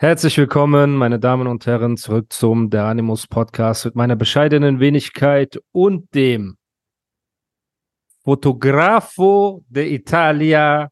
Herzlich 0.00 0.38
willkommen, 0.38 0.94
meine 0.94 1.18
Damen 1.18 1.48
und 1.48 1.66
Herren, 1.66 1.96
zurück 1.96 2.32
zum 2.32 2.70
Der 2.70 2.84
Animus 2.84 3.26
Podcast 3.26 3.84
mit 3.84 3.96
meiner 3.96 4.14
bescheidenen 4.14 4.78
Wenigkeit 4.78 5.60
und 5.72 6.14
dem 6.14 6.56
Fotografo 8.22 9.64
de 9.68 9.92
Italia, 9.92 10.88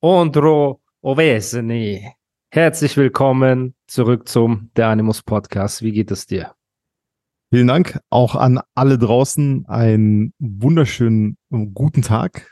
Andro 0.00 0.80
Ovesni. 1.00 2.12
Herzlich 2.52 2.96
willkommen 2.96 3.74
zurück 3.88 4.28
zum 4.28 4.70
Der 4.76 4.86
Animus 4.86 5.20
Podcast. 5.20 5.82
Wie 5.82 5.90
geht 5.90 6.12
es 6.12 6.26
dir? 6.26 6.54
Vielen 7.52 7.66
Dank 7.66 7.98
auch 8.08 8.36
an 8.36 8.60
alle 8.76 8.98
draußen. 8.98 9.66
Einen 9.66 10.32
wunderschönen 10.38 11.38
guten 11.50 12.02
Tag 12.02 12.48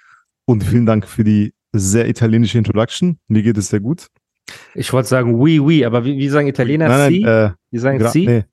und 0.46 0.64
vielen 0.64 0.87
Dank 0.87 1.07
für 1.07 1.23
die 1.23 1.55
sehr 1.71 2.09
italienische 2.09 2.59
Introduction. 2.59 3.21
Mir 3.29 3.45
geht 3.45 3.57
es 3.57 3.68
sehr 3.68 3.79
gut. 3.79 4.09
Ich 4.74 4.92
wollte 4.92 5.08
sagen 5.08 5.34
oui, 5.34 5.58
oui, 5.58 5.84
aber 5.84 6.04
wie, 6.04 6.16
wie 6.16 6.29
sagen 6.29 6.46
Italiener 6.48 6.88
Nein, 6.88 6.98
nein, 6.98 7.12
si? 7.12 7.22
äh, 7.24 7.50
die 7.72 7.79
sagen 7.79 7.98
gra- 8.00 8.08
si? 8.11 8.26
nee. 8.26 8.44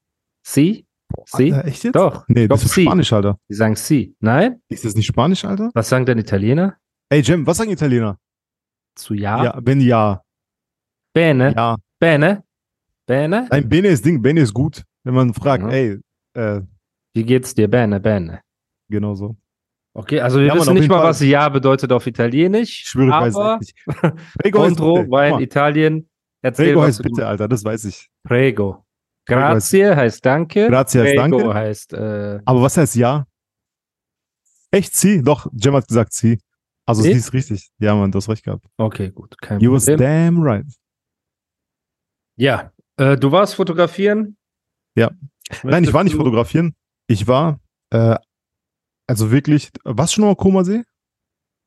Si? 0.45 0.85
Si? 1.25 1.53
Alter, 1.53 1.67
echt 1.67 1.83
jetzt? 1.83 1.95
Doch. 1.95 2.25
Nee, 2.27 2.47
das 2.47 2.63
ist 2.65 2.73
si. 2.73 2.83
Spanisch, 2.83 3.13
Alter. 3.13 3.37
Die 3.49 3.53
sagen 3.53 3.75
si. 3.75 4.15
Nein? 4.19 4.61
Ist 4.69 4.83
das 4.83 4.95
nicht 4.95 5.05
Spanisch, 5.05 5.45
Alter? 5.45 5.69
Was 5.75 5.87
sagen 5.89 6.05
denn 6.05 6.17
Italiener? 6.17 6.77
Ey, 7.09 7.21
Jem, 7.21 7.45
was 7.45 7.57
sagen 7.57 7.69
Italiener? 7.71 8.17
Zu 8.95 9.13
ja? 9.13 9.43
Ja, 9.43 9.59
wenn 9.63 9.79
ja. 9.81 10.21
Bene? 11.13 11.53
Ja. 11.55 11.77
Bene? 11.99 12.43
Bene? 13.05 13.47
Nein, 13.51 13.69
Bene 13.69 13.89
ist 13.89 14.03
Ding, 14.05 14.21
Bene 14.21 14.41
ist 14.41 14.53
gut. 14.53 14.83
Wenn 15.03 15.13
man 15.13 15.33
fragt, 15.33 15.63
Ja. 15.63 15.69
ey, 15.69 15.99
äh, 16.35 16.61
Wie 17.13 17.23
geht's 17.23 17.53
dir? 17.53 17.67
Bene, 17.67 17.99
bene. 17.99 18.41
genau 18.89 19.13
so. 19.13 19.35
Okay, 19.95 20.19
also 20.19 20.39
wir 20.39 20.47
Ja, 20.47 20.55
wissen 20.55 20.73
nicht 20.73 20.89
mal, 20.89 20.97
Fall. 20.97 21.09
was 21.09 21.21
Ja 21.21 21.47
bedeutet 21.49 21.91
auf 21.91 22.07
Italienisch. 22.07 22.93
Weiß 22.95 23.35
aber 23.35 23.59
es 23.61 23.73
nicht. 23.85 23.85
Prego 24.39 24.59
Contro 24.59 25.09
war 25.11 25.27
in 25.27 25.39
Italien. 25.39 26.09
Erzähl, 26.41 26.65
Prego 26.67 26.79
was 26.81 26.87
heißt 26.87 27.03
bitte, 27.03 27.27
Alter, 27.27 27.47
das 27.47 27.63
weiß 27.63 27.85
ich. 27.85 28.09
Prego. 28.23 28.83
Prego 29.25 29.39
heißt- 29.41 29.51
Grazie 29.53 29.95
heißt 29.95 30.25
Danke. 30.25 30.67
Grazie 30.67 31.01
heißt 31.01 31.15
Prego 31.15 31.37
Danke. 31.39 31.53
heißt 31.53 31.93
äh, 31.93 32.39
Aber 32.43 32.61
was 32.63 32.75
heißt 32.75 32.95
ja? 32.95 33.25
Echt 34.71 34.95
sie? 34.95 35.21
Doch, 35.21 35.47
Jem 35.53 35.75
hat 35.75 35.87
gesagt 35.87 36.13
sie. 36.13 36.39
Also 36.85 37.03
Sie? 37.03 37.11
ist 37.11 37.31
richtig. 37.31 37.69
Ja, 37.79 37.95
Mann, 37.95 38.11
du 38.11 38.17
hast 38.17 38.27
recht 38.27 38.43
gehabt. 38.43 38.65
Okay, 38.77 39.11
gut. 39.11 39.37
Kein 39.39 39.59
You 39.61 39.71
was 39.73 39.85
Problem. 39.85 39.99
damn 40.35 40.41
right. 40.43 40.65
Ja. 42.35 42.71
Äh, 42.97 43.15
du 43.17 43.31
warst 43.31 43.55
fotografieren? 43.55 44.37
Ja. 44.95 45.11
Nein, 45.63 45.83
ich 45.83 45.93
war 45.93 46.03
nicht 46.03 46.13
Möchtest 46.13 46.15
fotografieren. 46.17 46.75
Ich 47.07 47.27
war, 47.27 47.59
äh, 47.91 48.15
also 49.07 49.31
wirklich, 49.31 49.69
warst 49.83 50.13
du 50.13 50.15
schon 50.15 50.25
mal 50.25 50.31
am 50.31 50.37
Komasee? 50.37 50.83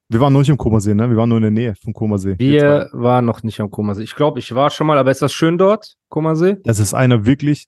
Wir 0.08 0.20
waren 0.20 0.32
noch 0.32 0.40
nicht 0.40 0.50
am 0.50 0.56
Komasee, 0.56 0.94
ne? 0.94 1.10
Wir 1.10 1.16
waren 1.16 1.28
nur 1.28 1.38
in 1.38 1.42
der 1.42 1.50
Nähe 1.50 1.74
vom 1.82 1.92
Komasee. 1.92 2.36
Wir 2.38 2.88
waren 2.92 3.24
noch 3.24 3.42
nicht 3.42 3.58
am 3.60 3.70
Komasee. 3.70 4.04
Ich 4.04 4.14
glaube, 4.14 4.38
ich 4.38 4.54
war 4.54 4.70
schon 4.70 4.86
mal, 4.86 4.98
aber 4.98 5.10
ist 5.10 5.22
das 5.22 5.32
schön 5.32 5.58
dort, 5.58 5.96
Komasee? 6.08 6.58
Das 6.62 6.78
ist 6.78 6.94
einer 6.94 7.26
wirklich 7.26 7.66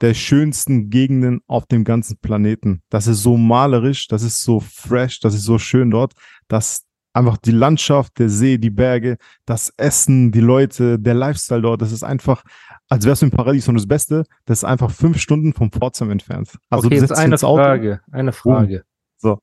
der 0.00 0.14
schönsten 0.14 0.90
Gegenden 0.90 1.40
auf 1.46 1.66
dem 1.66 1.84
ganzen 1.84 2.18
Planeten. 2.18 2.82
Das 2.90 3.06
ist 3.06 3.22
so 3.22 3.36
malerisch, 3.36 4.06
das 4.06 4.22
ist 4.22 4.42
so 4.42 4.60
fresh, 4.60 5.20
das 5.20 5.34
ist 5.34 5.44
so 5.44 5.58
schön 5.58 5.90
dort, 5.90 6.12
dass 6.46 6.84
einfach 7.14 7.36
die 7.38 7.52
Landschaft, 7.52 8.18
der 8.18 8.28
See, 8.28 8.58
die 8.58 8.70
Berge, 8.70 9.16
das 9.44 9.72
Essen, 9.76 10.30
die 10.30 10.40
Leute, 10.40 10.98
der 10.98 11.14
Lifestyle 11.14 11.62
dort, 11.62 11.82
das 11.82 11.90
ist 11.90 12.04
einfach, 12.04 12.44
als 12.88 13.06
wärst 13.06 13.22
du 13.22 13.26
im 13.26 13.32
Paradies 13.32 13.66
und 13.68 13.74
das 13.74 13.88
Beste, 13.88 14.24
das 14.44 14.58
ist 14.58 14.64
einfach 14.64 14.90
fünf 14.90 15.18
Stunden 15.18 15.52
vom 15.52 15.72
Pforzheim 15.72 16.10
entfernt. 16.10 16.56
Also 16.70 16.86
okay, 16.86 16.96
du 16.96 17.02
jetzt 17.02 17.12
eine 17.12 17.34
ins 17.34 17.44
Auto, 17.44 17.62
Frage. 17.62 18.00
Eine 18.12 18.32
Frage. 18.32 18.84
So. 19.18 19.38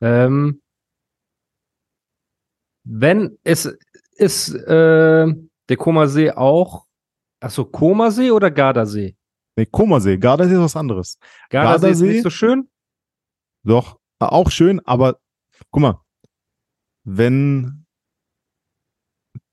Ähm, 0.00 0.60
wenn 2.84 3.38
es 3.44 3.66
ist 4.16 4.54
äh, 4.54 5.26
der 5.68 5.76
Komasee 5.76 6.30
auch, 6.32 6.86
achso, 7.40 7.64
Komasee 7.64 8.30
oder 8.30 8.50
Gardasee? 8.50 9.16
Nee, 9.56 9.66
Komasee, 9.66 10.16
Gardasee 10.16 10.54
ist 10.54 10.60
was 10.60 10.76
anderes. 10.76 11.18
Gardasee, 11.50 11.90
ist 11.90 11.98
Gardasee? 11.98 12.12
nicht 12.12 12.22
so 12.22 12.30
schön? 12.30 12.68
Doch, 13.64 13.98
auch 14.20 14.50
schön, 14.50 14.80
aber 14.86 15.20
guck 15.70 15.82
mal, 15.82 16.00
wenn 17.04 17.84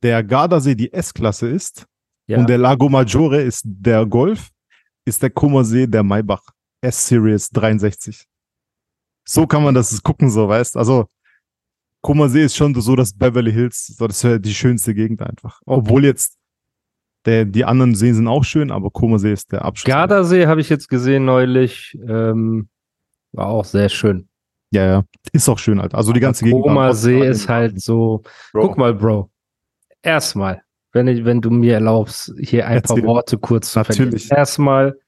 der 0.02 0.24
Gardasee 0.24 0.76
die 0.76 0.92
S-Klasse 0.94 1.50
ist 1.50 1.86
Ja. 2.28 2.38
und 2.38 2.48
der 2.48 2.58
Lago 2.58 2.88
Maggiore 2.90 3.42
ist 3.42 3.64
der 3.66 4.06
Golf, 4.06 4.50
ist 5.06 5.22
der 5.22 5.30
Kummersee 5.30 5.88
der 5.88 6.04
Maybach 6.04 6.44
S-Series 6.82 7.50
63. 7.50 8.26
So 9.28 9.48
kann 9.48 9.64
man 9.64 9.74
das 9.74 10.02
gucken, 10.04 10.30
so, 10.30 10.48
weißt 10.48 10.78
Also, 10.78 11.08
Kummersee 12.02 12.44
ist 12.44 12.56
schon 12.56 12.80
so 12.80 12.96
das 12.96 13.14
Beverly 13.14 13.52
Hills, 13.52 13.88
so 13.88 14.06
das 14.06 14.18
ist 14.18 14.24
ja 14.24 14.38
die 14.38 14.54
schönste 14.54 14.94
Gegend 14.94 15.22
einfach. 15.24 15.62
Obwohl 15.66 16.06
jetzt 16.06 16.38
der, 17.26 17.46
die 17.46 17.66
anderen 17.66 17.96
Seen 17.96 18.14
sind 18.14 18.28
auch 18.28 18.44
schön, 18.44 18.70
aber 18.70 18.92
Kummersee 18.92 19.34
ist 19.34 19.52
der 19.52 19.66
Abschluss. 19.66 19.92
Gardasee 19.92 20.46
habe 20.46 20.62
ich 20.62 20.70
jetzt 20.70 20.88
gesehen 20.88 21.26
neulich. 21.26 21.98
Ähm, 22.08 22.70
war 23.32 23.48
auch 23.48 23.66
sehr 23.66 23.90
schön. 23.90 24.30
Ja, 24.72 24.86
ja. 24.86 25.04
Ist 25.32 25.50
auch 25.50 25.58
schön, 25.58 25.80
Alter. 25.80 25.98
Also 25.98 26.14
die 26.14 26.20
ganze 26.20 26.46
Gegend. 26.46 26.62
Komasee 26.62 27.28
ist 27.28 27.50
halt 27.50 27.82
so. 27.82 28.22
Bro. 28.54 28.68
Guck 28.68 28.78
mal, 28.78 28.94
Bro. 28.94 29.32
Erstmal, 30.04 30.62
wenn, 30.92 31.08
ich, 31.08 31.26
wenn 31.26 31.42
du 31.42 31.50
mir 31.50 31.74
erlaubst, 31.76 32.32
hier 32.40 32.68
ein 32.68 32.76
Erzähl. 32.78 33.02
paar 33.02 33.08
Worte 33.08 33.40
kurz 33.40 33.72
zu 33.72 33.80
Natürlich. 33.80 34.28
verlieren. 34.28 34.38
Erstmal, 34.38 35.00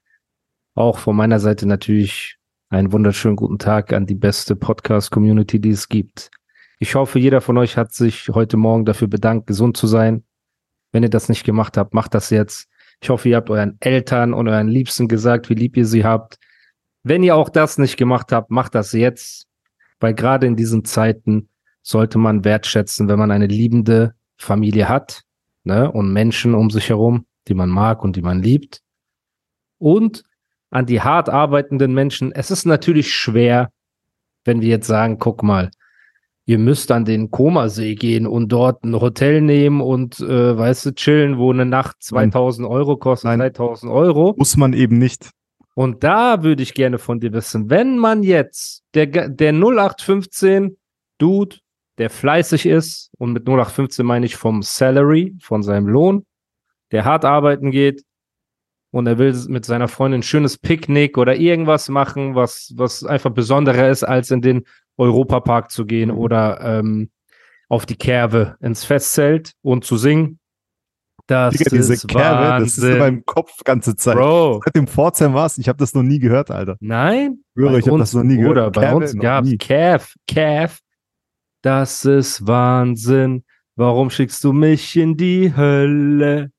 auch 0.74 0.98
von 0.98 1.16
meiner 1.16 1.40
Seite 1.40 1.68
natürlich 1.68 2.37
einen 2.70 2.92
wunderschönen 2.92 3.38
guten 3.38 3.60
Tag 3.60 3.94
an 3.94 4.06
die 4.06 4.16
beste 4.16 4.56
Podcast-Community, 4.56 5.60
die 5.60 5.70
es 5.70 5.88
gibt. 5.88 6.30
Ich 6.80 6.96
hoffe, 6.96 7.18
jeder 7.18 7.40
von 7.40 7.58
euch 7.58 7.78
hat 7.78 7.94
sich 7.94 8.30
heute 8.30 8.58
Morgen 8.58 8.86
dafür 8.86 9.08
bedankt, 9.08 9.48
gesund 9.48 9.78
zu 9.78 9.88
sein. 9.88 10.24
Wenn 10.92 11.04
ihr 11.04 11.10
das 11.10 11.30
nicht 11.30 11.44
gemacht 11.44 11.78
habt, 11.78 11.94
macht 11.94 12.14
das 12.14 12.30
jetzt. 12.30 12.68
Ich 13.02 13.10
hoffe, 13.10 13.30
ihr 13.30 13.38
habt 13.38 13.50
euren 13.50 13.78
Eltern 13.80 14.34
und 14.34 14.48
euren 14.48 14.68
Liebsten 14.68 15.08
gesagt, 15.08 15.50
wie 15.50 15.54
lieb 15.54 15.78
ihr 15.78 15.86
sie 15.86 16.04
habt. 16.04 16.38
Wenn 17.04 17.24
ihr 17.24 17.36
auch 17.36 17.50
das 17.50 17.78
nicht 17.78 17.96
gemacht 17.96 18.32
habt, 18.32 18.52
macht 18.52 18.76
das 18.76 18.92
jetzt, 18.92 19.48
weil 20.00 20.14
gerade 20.14 20.46
in 20.46 20.56
diesen 20.56 20.84
Zeiten 20.84 21.50
sollte 21.84 22.18
man 22.18 22.44
wertschätzen, 22.44 23.08
wenn 23.08 23.20
man 23.20 23.32
eine 23.32 23.48
liebende 23.48 24.14
Familie 24.38 24.90
hat 24.90 25.24
ne, 25.64 25.90
und 25.90 26.12
Menschen 26.12 26.54
um 26.54 26.70
sich 26.70 26.90
herum, 26.90 27.26
die 27.48 27.54
man 27.54 27.70
mag 27.70 28.04
und 28.04 28.18
die 28.18 28.22
man 28.22 28.44
liebt. 28.44 28.82
Und 29.78 30.24
an 30.70 30.86
die 30.86 31.02
hart 31.02 31.30
arbeitenden 31.30 31.94
Menschen, 31.94 32.32
es 32.32 32.52
ist 32.52 32.66
natürlich 32.66 33.14
schwer, 33.14 33.72
wenn 34.44 34.62
wir 34.62 34.70
jetzt 34.70 34.88
sagen, 34.88 35.18
guck 35.20 35.44
mal, 35.44 35.72
ihr 36.46 36.58
müsst 36.58 36.92
an 36.92 37.06
den 37.06 37.30
Komasee 37.30 37.96
gehen 37.96 38.26
und 38.26 38.50
dort 38.50 38.84
ein 38.84 39.00
Hotel 39.00 39.42
nehmen 39.42 39.82
und, 39.82 40.20
äh, 40.20 40.58
weißt 40.58 40.86
du, 40.86 40.96
chillen, 40.96 41.38
wo 41.38 41.52
eine 41.52 41.66
Nacht 41.66 41.98
2000 42.00 42.68
Euro 42.68 42.98
kostet, 42.98 43.30
Nein. 43.30 43.40
3000 43.40 43.92
Euro. 43.92 44.34
Muss 44.38 44.56
man 44.56 44.74
eben 44.74 44.98
nicht. 44.98 45.30
Und 45.76 46.04
da 46.04 46.44
würde 46.44 46.64
ich 46.64 46.74
gerne 46.74 46.98
von 46.98 47.20
dir 47.20 47.34
wissen, 47.34 47.70
wenn 47.70 47.98
man 47.98 48.24
jetzt 48.24 48.84
der, 48.94 49.06
der 49.06 49.54
0815 49.54 50.78
Dude, 51.18 51.58
der 51.98 52.10
fleißig 52.10 52.66
ist, 52.66 53.12
und 53.18 53.34
mit 53.34 53.44
0815 53.44 54.06
meine 54.06 54.26
ich 54.26 54.38
vom 54.38 54.62
Salary, 54.62 55.36
von 55.42 55.64
seinem 55.64 55.88
Lohn, 55.88 56.26
der 56.92 57.06
hart 57.06 57.26
arbeiten 57.26 57.72
geht 57.72 58.04
und 58.98 59.08
er 59.08 59.18
will 59.18 59.34
mit 59.48 59.64
seiner 59.66 59.88
Freundin 59.88 60.20
ein 60.20 60.24
schönes 60.24 60.58
Picknick 60.58 61.18
oder 61.18 61.36
irgendwas 61.36 61.88
machen, 61.90 62.36
was, 62.36 62.74
was 62.76 63.04
einfach 63.04 63.30
besonderer 63.32 63.90
ist, 63.90 64.04
als 64.04 64.32
in 64.32 64.42
den 64.42 64.64
Europapark 64.98 65.72
zu 65.72 65.86
gehen 65.86 66.10
Mhm. 66.12 66.18
oder 66.18 66.60
ähm, 66.62 67.10
auf 67.70 67.86
die 67.86 67.96
Kerve 67.96 68.56
ins 68.62 68.84
Festzelt 68.84 69.54
und 69.62 69.86
zu 69.86 69.98
singen. 69.98 70.40
Das 71.28 71.54
Digga, 71.56 71.70
diese 71.76 71.94
ist 71.94 72.08
Kerbe, 72.08 72.64
das 72.64 72.78
ist 72.78 72.78
in 72.78 72.84
Wahnsinn. 72.84 73.00
meinem 73.00 73.26
Kopf 73.26 73.52
ganze 73.66 73.96
Zeit. 73.98 74.16
Bro, 74.16 74.62
Seit 74.64 74.76
dem 74.78 74.88
Pforzheim 74.88 75.34
war's, 75.34 75.58
ich 75.58 75.68
habe 75.68 75.78
das 75.78 75.94
noch 75.94 76.04
nie 76.04 76.20
gehört, 76.20 76.50
Alter. 76.52 76.78
nein? 76.80 77.40
Bei 77.54 77.78
ich 77.78 77.88
habe 77.88 78.00
das 78.00 78.14
noch 78.14 78.24
nie 78.24 78.38
gehört. 78.38 78.56
Bruder, 78.56 78.72
bei 78.72 78.82
Kerbe 78.82 78.96
uns 78.98 79.18
gab's 79.18 79.50
nie. 79.50 79.58
Kev, 79.58 80.14
Kev. 80.28 80.80
Das 81.62 82.06
ist 82.06 82.48
Wahnsinn. 82.48 83.44
Warum 83.76 84.10
schickst 84.10 84.42
du 84.44 84.54
mich 84.54 84.96
in 84.96 85.18
die 85.18 85.54
Hölle? 85.56 86.52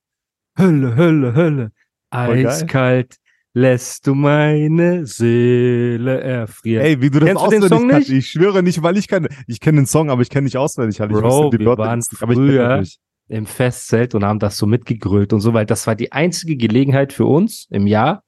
Hölle, 0.59 0.97
Hölle, 0.97 1.35
Hölle. 1.35 1.73
Eiskalt 2.11 3.17
lässt 3.55 4.07
du 4.07 4.15
meine 4.15 5.07
Seele 5.07 6.21
erfrieren. 6.21 6.85
Ey, 6.85 7.01
wie 7.01 7.11
du 7.11 7.19
das 7.21 7.29
Kennst 7.29 7.45
du 7.47 7.51
den 7.51 7.63
auswendig 7.63 7.69
Song 7.79 7.89
kannst. 7.89 8.09
nicht? 8.11 8.19
Ich 8.19 8.31
schwöre 8.31 8.63
nicht, 8.63 8.83
weil 8.83 8.97
ich 8.97 9.09
kann. 9.09 9.27
Ich 9.47 9.61
kenne 9.61 9.81
den 9.83 9.87
Song, 9.87 10.11
aber 10.11 10.23
ich 10.23 10.31
kenne 10.31 10.45
nicht 10.45 10.57
auswendig. 10.57 11.01
Halt. 11.01 11.11
Ich 11.11 11.17
Bro, 11.17 11.53
wir 11.53 11.61
Wörter 11.65 11.83
waren 11.83 11.99
nicht, 11.99 12.23
aber 12.23 12.33
ich 12.33 12.39
kenn 12.39 12.47
früher-. 12.49 12.85
Im 13.31 13.45
Festzelt 13.45 14.15
und 14.15 14.25
haben 14.25 14.39
das 14.39 14.57
so 14.57 14.65
mitgegrölt 14.67 15.35
und 15.35 15.41
so, 15.41 15.53
weil 15.53 15.67
das 15.67 15.87
war 15.87 15.95
die 15.95 16.13
einzige 16.13 16.57
Gelegenheit 16.57 17.13
für 17.13 17.27
uns 17.27 17.67
im 17.71 17.87
Jahr, 17.87 18.23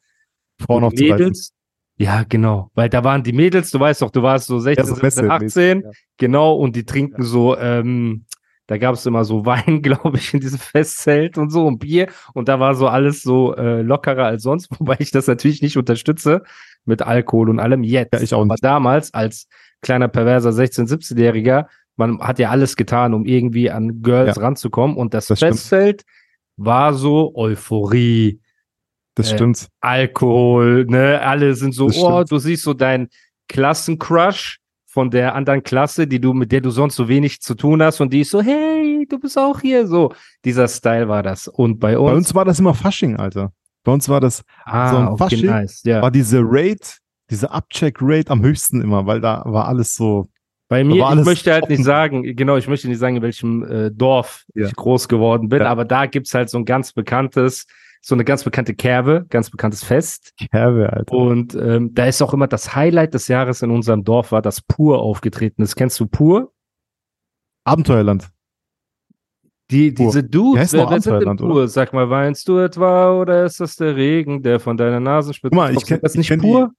die 0.58 0.64
aufzureißen. 0.68 1.16
Mädels. 1.16 1.52
Ja, 1.96 2.24
genau. 2.28 2.70
Weil 2.74 2.90
da 2.90 3.02
waren 3.02 3.22
die 3.22 3.32
Mädels, 3.32 3.70
du 3.70 3.80
weißt 3.80 4.02
doch, 4.02 4.10
du 4.10 4.22
warst 4.22 4.46
so 4.46 4.58
16, 4.58 4.84
Ja, 4.84 4.88
so 4.88 4.94
17, 5.00 5.24
Messe- 5.26 5.30
18. 5.30 5.80
ja. 5.84 5.90
Genau, 6.18 6.54
und 6.54 6.76
die 6.76 6.84
trinken 6.84 7.22
so, 7.22 7.56
ähm, 7.56 8.26
da 8.70 8.78
gab 8.78 8.94
es 8.94 9.04
immer 9.04 9.24
so 9.24 9.44
Wein, 9.46 9.82
glaube 9.82 10.16
ich, 10.18 10.32
in 10.32 10.38
diesem 10.38 10.60
Festzelt 10.60 11.36
und 11.38 11.50
so 11.50 11.66
und 11.66 11.80
Bier. 11.80 12.06
Und 12.34 12.48
da 12.48 12.60
war 12.60 12.76
so 12.76 12.86
alles 12.86 13.22
so 13.22 13.56
äh, 13.56 13.82
lockerer 13.82 14.26
als 14.26 14.44
sonst, 14.44 14.68
wobei 14.78 14.96
ich 15.00 15.10
das 15.10 15.26
natürlich 15.26 15.60
nicht 15.60 15.76
unterstütze 15.76 16.42
mit 16.84 17.02
Alkohol 17.02 17.50
und 17.50 17.58
allem 17.58 17.82
jetzt. 17.82 18.12
Ja, 18.14 18.20
ich 18.20 18.32
auch 18.32 18.42
Aber 18.42 18.54
nicht. 18.54 18.64
damals 18.64 19.12
als 19.12 19.48
kleiner 19.82 20.06
perverser 20.06 20.50
16-, 20.50 20.86
17-Jähriger, 20.88 21.66
man 21.96 22.20
hat 22.20 22.38
ja 22.38 22.50
alles 22.50 22.76
getan, 22.76 23.12
um 23.12 23.26
irgendwie 23.26 23.70
an 23.72 24.02
Girls 24.02 24.36
Ja. 24.36 24.42
ranzukommen. 24.42 24.96
Und 24.96 25.14
das, 25.14 25.26
Das 25.26 25.38
stimmt. 25.40 25.54
Festfeld 25.54 26.04
war 26.56 26.94
so 26.94 27.32
Euphorie, 27.34 28.40
Das 29.16 29.32
Äh, 29.32 29.34
stimmt. 29.34 29.66
Alkohol, 29.80 30.84
ne? 30.86 31.20
Alle 31.22 31.54
sind 31.56 31.74
so, 31.74 31.88
Das 31.88 31.96
oh, 31.98 32.12
stimmt. 32.12 32.30
du 32.30 32.38
siehst 32.38 32.62
so 32.62 32.72
deinen 32.72 33.08
Klassencrush 33.48 34.59
von 34.92 35.10
der 35.10 35.36
anderen 35.36 35.62
Klasse, 35.62 36.08
die 36.08 36.20
du, 36.20 36.32
mit 36.32 36.50
der 36.50 36.60
du 36.60 36.70
sonst 36.70 36.96
so 36.96 37.08
wenig 37.08 37.40
zu 37.40 37.54
tun 37.54 37.80
hast 37.80 38.00
und 38.00 38.12
die 38.12 38.22
ist 38.22 38.30
so, 38.30 38.42
hey, 38.42 39.06
du 39.08 39.20
bist 39.20 39.38
auch 39.38 39.60
hier, 39.60 39.86
so. 39.86 40.12
Dieser 40.44 40.66
Style 40.66 41.08
war 41.08 41.22
das. 41.22 41.46
Und 41.46 41.78
bei 41.78 41.96
uns, 41.96 42.10
Bei 42.10 42.16
uns 42.16 42.34
war 42.34 42.44
das 42.44 42.58
immer 42.58 42.74
Fasching, 42.74 43.16
Alter. 43.16 43.52
Bei 43.84 43.92
uns 43.92 44.08
war 44.08 44.20
das, 44.20 44.42
ah, 44.64 44.90
so 44.90 44.96
ein 44.96 45.08
okay, 45.08 45.18
Fasching 45.18 45.46
nice, 45.46 45.82
ja. 45.84 46.02
war 46.02 46.10
diese 46.10 46.40
Rate, 46.42 46.96
diese 47.30 47.50
Abcheck-Rate 47.52 48.30
am 48.30 48.42
höchsten 48.42 48.80
immer, 48.80 49.06
weil 49.06 49.20
da 49.20 49.42
war 49.46 49.68
alles 49.68 49.94
so, 49.94 50.28
Bei 50.68 50.82
mir, 50.82 51.08
ich 51.16 51.24
möchte 51.24 51.52
halt 51.52 51.62
offen. 51.64 51.72
nicht 51.72 51.84
sagen, 51.84 52.22
genau, 52.36 52.56
ich 52.56 52.66
möchte 52.66 52.88
nicht 52.88 52.98
sagen, 52.98 53.16
in 53.16 53.22
welchem 53.22 53.62
äh, 53.62 53.90
Dorf 53.92 54.44
Ja. 54.54 54.66
ich 54.66 54.74
groß 54.74 55.06
geworden 55.08 55.48
bin, 55.48 55.60
Ja. 55.60 55.68
aber 55.68 55.84
da 55.84 56.06
gibt's 56.06 56.34
halt 56.34 56.50
so 56.50 56.58
ein 56.58 56.64
ganz 56.64 56.92
bekanntes, 56.92 57.66
so 58.02 58.14
eine 58.14 58.24
ganz 58.24 58.44
bekannte 58.44 58.74
Kerbe, 58.74 59.26
ganz 59.28 59.50
bekanntes 59.50 59.84
Fest. 59.84 60.32
Kerbe, 60.50 60.92
Alter. 60.92 61.12
Und 61.12 61.54
ähm, 61.54 61.92
da 61.94 62.06
ist 62.06 62.22
auch 62.22 62.32
immer 62.32 62.46
das 62.46 62.74
Highlight 62.74 63.12
des 63.14 63.28
Jahres 63.28 63.62
in 63.62 63.70
unserem 63.70 64.04
Dorf 64.04 64.32
war, 64.32 64.40
dass 64.42 64.62
Pur 64.62 65.00
aufgetreten 65.00 65.62
ist. 65.62 65.76
Kennst 65.76 66.00
du 66.00 66.06
Pur? 66.06 66.52
Abenteuerland. 67.64 68.30
Die, 69.70 69.94
diese 69.94 70.24
Dudes, 70.24 70.70
Die 70.72 70.78
wer, 70.78 70.90
wer 70.90 71.00
sind 71.00 71.12
denn 71.12 71.28
Abenteuerland, 71.28 71.40
Pur? 71.40 71.68
Sag 71.68 71.92
mal, 71.92 72.10
weinst 72.10 72.48
du 72.48 72.58
etwa 72.58 73.12
oder 73.20 73.44
ist 73.44 73.60
das 73.60 73.76
der 73.76 73.94
Regen, 73.94 74.42
der 74.42 74.58
von 74.58 74.76
deiner 74.76 74.98
Nasenspitze 74.98 75.50
Guck 75.50 75.56
mal, 75.56 75.70
ich 75.70 75.76
tropft? 75.76 75.88
kenn- 75.88 75.96
Ist 75.96 76.02
das 76.02 76.12
ich 76.14 76.18
nicht 76.18 76.28
kenn 76.28 76.40
die- 76.40 76.48
Pur? 76.48 76.72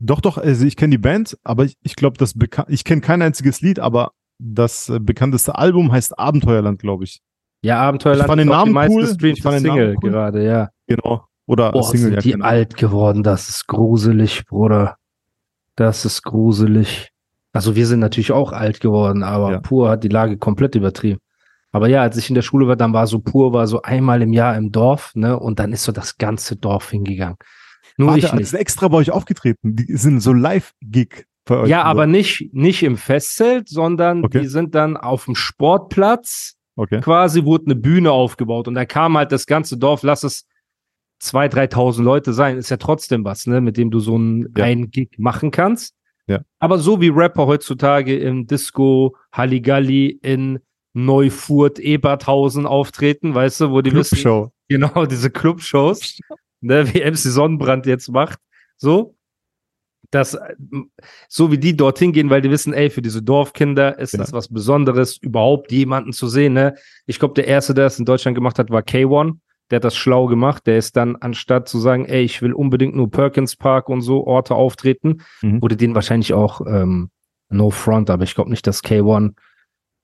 Doch, 0.00 0.20
doch, 0.20 0.38
also 0.38 0.66
ich 0.66 0.76
kenne 0.76 0.90
die 0.90 0.98
Band, 0.98 1.38
aber 1.44 1.64
ich, 1.64 1.76
ich 1.82 1.94
glaube, 1.94 2.18
das 2.18 2.34
ich 2.68 2.84
kenne 2.84 3.00
kein 3.00 3.22
einziges 3.22 3.60
Lied, 3.60 3.78
aber 3.78 4.10
das 4.40 4.88
äh, 4.88 4.98
bekannteste 4.98 5.54
Album 5.56 5.92
heißt 5.92 6.18
Abenteuerland, 6.18 6.80
glaube 6.80 7.04
ich. 7.04 7.20
Ja, 7.64 7.80
Abenteuerland 7.80 8.22
Ich 8.24 8.26
fand 8.28 8.40
den 8.40 8.48
auch 8.50 8.64
die 8.64 8.70
Namen 8.72 8.90
cool. 8.90 9.00
meistgestreamte 9.02 9.38
Ich 9.38 9.42
fand 9.42 9.54
den 9.56 9.62
Single 9.62 9.86
Namen 9.86 9.98
cool. 10.02 10.10
gerade, 10.10 10.44
ja. 10.44 10.68
Genau. 10.86 11.24
Oder 11.46 11.72
Boah, 11.72 11.82
Single, 11.84 12.00
sind 12.06 12.14
ja, 12.14 12.20
die 12.20 12.34
Ahnung. 12.34 12.46
alt 12.46 12.76
geworden, 12.76 13.22
das 13.22 13.48
ist 13.48 13.66
gruselig, 13.66 14.44
Bruder. 14.46 14.96
Das 15.76 16.04
ist 16.04 16.22
gruselig. 16.22 17.10
Also 17.52 17.76
wir 17.76 17.86
sind 17.86 18.00
natürlich 18.00 18.32
auch 18.32 18.52
alt 18.52 18.80
geworden, 18.80 19.22
aber 19.22 19.52
Ja. 19.52 19.60
Pur 19.60 19.88
hat 19.90 20.04
die 20.04 20.08
Lage 20.08 20.36
komplett 20.38 20.74
übertrieben. 20.74 21.20
Aber 21.72 21.88
ja, 21.88 22.02
als 22.02 22.16
ich 22.16 22.28
in 22.28 22.34
der 22.34 22.42
Schule 22.42 22.68
war, 22.68 22.76
dann 22.76 22.92
war 22.92 23.06
so 23.06 23.18
Pur, 23.18 23.52
war 23.52 23.66
so 23.66 23.82
einmal 23.82 24.22
im 24.22 24.32
Jahr 24.32 24.56
im 24.56 24.70
Dorf, 24.70 25.12
ne? 25.14 25.38
Und 25.38 25.58
dann 25.58 25.72
ist 25.72 25.82
so 25.84 25.90
das 25.92 26.18
ganze 26.18 26.54
Dorf 26.56 26.90
hingegangen. 26.90 27.36
Nur 27.96 28.08
Warte, 28.08 28.18
ich 28.20 28.24
das 28.26 28.32
nicht. 28.34 28.42
ist 28.44 28.54
extra 28.54 28.88
bei 28.88 28.96
euch 28.98 29.10
aufgetreten. 29.10 29.74
Die 29.76 29.96
sind 29.96 30.20
so 30.20 30.32
Live-Gig 30.32 31.26
bei 31.44 31.56
euch. 31.58 31.68
Ja, 31.68 31.82
aber 31.82 32.06
nicht, 32.06 32.50
nicht 32.54 32.82
im 32.84 32.96
Festzelt, 32.96 33.68
sondern 33.68 34.24
Okay. 34.24 34.40
die 34.42 34.46
sind 34.46 34.74
dann 34.74 34.96
auf 34.96 35.24
dem 35.26 35.34
Sportplatz 35.34 36.54
Okay. 36.76 37.00
quasi 37.00 37.44
wurde 37.44 37.66
eine 37.66 37.76
Bühne 37.76 38.10
aufgebaut 38.10 38.66
und 38.68 38.74
da 38.74 38.84
kam 38.84 39.16
halt 39.16 39.30
das 39.30 39.46
ganze 39.46 39.76
Dorf, 39.78 40.02
lass 40.02 40.24
es 40.24 40.46
2.000, 41.22 41.70
3.000 41.72 42.02
Leute 42.02 42.32
sein, 42.32 42.58
ist 42.58 42.70
ja 42.70 42.76
trotzdem 42.76 43.24
was, 43.24 43.46
ne, 43.46 43.60
mit 43.60 43.76
dem 43.76 43.90
du 43.90 44.00
so 44.00 44.16
einen, 44.16 44.52
Ja. 44.56 44.64
einen 44.64 44.90
Gig 44.90 45.10
machen 45.18 45.50
kannst. 45.52 45.94
Ja. 46.26 46.40
Aber 46.58 46.78
so 46.78 47.00
wie 47.00 47.08
Rapper 47.10 47.46
heutzutage 47.46 48.18
im 48.18 48.46
Disco, 48.46 49.16
Halligalli, 49.32 50.18
in 50.22 50.58
Neufurt, 50.94 51.78
Eberthausen 51.78 52.66
auftreten, 52.66 53.34
weißt 53.34 53.62
du, 53.62 53.70
wo 53.70 53.80
die 53.80 53.92
wissen, 53.92 54.16
Clubshow. 54.18 54.52
genau, 54.68 55.06
diese 55.06 55.30
Clubshows, 55.30 56.18
ne, 56.60 56.92
wie 56.92 57.00
MC 57.04 57.16
Sonnenbrand 57.16 57.86
jetzt 57.86 58.08
macht, 58.10 58.38
so. 58.76 59.14
Das, 60.14 60.34
äh, 60.34 60.54
so 61.28 61.50
wie 61.50 61.58
die 61.58 61.76
dorthin 61.76 62.12
gehen, 62.12 62.30
weil 62.30 62.40
die 62.40 62.50
wissen, 62.50 62.72
ey, 62.72 62.88
für 62.90 63.02
diese 63.02 63.22
Dorfkinder 63.22 63.98
ist 63.98 64.12
Ja. 64.12 64.18
das 64.18 64.32
was 64.32 64.48
Besonderes, 64.48 65.16
überhaupt 65.18 65.72
jemanden 65.72 66.12
zu 66.12 66.28
sehen, 66.28 66.52
ne? 66.52 66.74
Ich 67.06 67.18
glaube, 67.18 67.34
der 67.34 67.46
erste, 67.48 67.74
der 67.74 67.86
es 67.86 67.98
in 67.98 68.04
Deutschland 68.04 68.34
gemacht 68.36 68.58
hat, 68.58 68.70
war 68.70 68.82
K1. 68.82 69.38
Der 69.70 69.76
hat 69.76 69.84
das 69.84 69.96
schlau 69.96 70.26
gemacht. 70.26 70.66
Der 70.66 70.76
ist 70.78 70.94
dann, 70.96 71.16
anstatt 71.16 71.68
zu 71.68 71.78
sagen, 71.78 72.04
ey, 72.04 72.22
ich 72.22 72.42
will 72.42 72.52
unbedingt 72.52 72.94
nur 72.94 73.10
Perkins 73.10 73.56
Park 73.56 73.88
und 73.88 74.02
so 74.02 74.26
Orte 74.26 74.54
auftreten, 74.54 75.22
Mhm. 75.42 75.62
wurde 75.62 75.76
denen 75.76 75.94
wahrscheinlich 75.94 76.32
auch 76.34 76.60
ähm, 76.66 77.10
No 77.48 77.70
Front, 77.70 78.10
aber 78.10 78.24
ich 78.24 78.34
glaube 78.34 78.50
nicht, 78.50 78.66
dass 78.66 78.82
K1. 78.84 79.32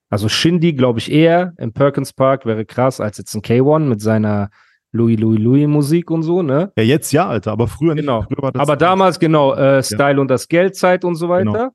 Also 0.08 0.28
Shindy, 0.28 0.72
glaube 0.72 0.98
ich, 0.98 1.10
eher 1.12 1.52
im 1.58 1.72
Perkins 1.72 2.12
Park 2.12 2.46
wäre 2.46 2.64
krass 2.64 3.00
als 3.00 3.18
jetzt 3.18 3.34
ein 3.34 3.42
K1 3.42 3.84
mit 3.84 4.00
seiner 4.00 4.50
Louis 4.92 5.18
Louis 5.18 5.38
Louis 5.38 5.66
Musik 5.66 6.10
und 6.10 6.22
so, 6.22 6.42
ne? 6.42 6.72
Ja, 6.76 6.82
jetzt 6.82 7.12
ja, 7.12 7.28
Alter, 7.28 7.52
aber 7.52 7.68
früher 7.68 7.94
nicht. 7.94 8.02
Genau. 8.02 8.22
Früher 8.22 8.42
war 8.42 8.52
das 8.52 8.60
Aber 8.60 8.76
damals, 8.76 9.18
genau, 9.18 9.54
äh, 9.54 9.82
Style 9.82 10.20
und 10.20 10.28
das 10.28 10.48
Geldzeit 10.48 11.04
und 11.04 11.14
so 11.14 11.28
weiter. 11.28 11.52
Genau. 11.52 11.70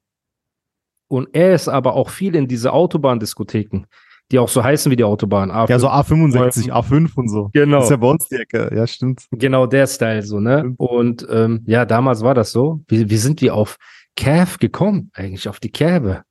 Und 1.08 1.30
er 1.34 1.54
ist 1.54 1.68
aber 1.68 1.94
auch 1.94 2.10
viel 2.10 2.36
in 2.36 2.48
diese 2.48 2.74
Autobahndiskotheken, 2.74 3.86
die 4.32 4.40
auch 4.40 4.50
so 4.50 4.64
heißen 4.64 4.92
wie 4.92 4.96
die 4.96 5.04
Autobahn. 5.04 5.52
A5. 5.52 5.70
Ja, 5.70 5.80
so 5.80 5.88
A65, 5.88 6.72
A5 6.72 7.12
und 7.16 7.30
so. 7.30 7.52
Genau. 7.54 7.78
Das 7.78 7.86
ist 7.86 7.92
ja 7.92 7.98
bei 7.98 8.08
uns 8.10 8.28
die 8.28 8.36
Ecke. 8.36 8.72
Ja, 8.76 8.88
stimmt. 8.88 9.26
Genau 9.32 9.68
der 9.68 9.88
Style 9.88 10.24
so, 10.24 10.40
ne? 10.40 10.74
Und 10.78 11.26
ähm, 11.30 11.64
ja, 11.68 11.86
damals 11.86 12.22
war 12.22 12.34
das 12.34 12.52
so. 12.52 12.82
Wie, 12.88 13.10
wie 13.10 13.18
sind 13.18 13.42
wir 13.42 13.54
auf 13.54 13.78
Cav 14.18 14.58
gekommen? 14.58 15.12
Eigentlich 15.14 15.48
auf 15.48 15.60
die 15.60 15.72
Kerbe. 15.72 16.24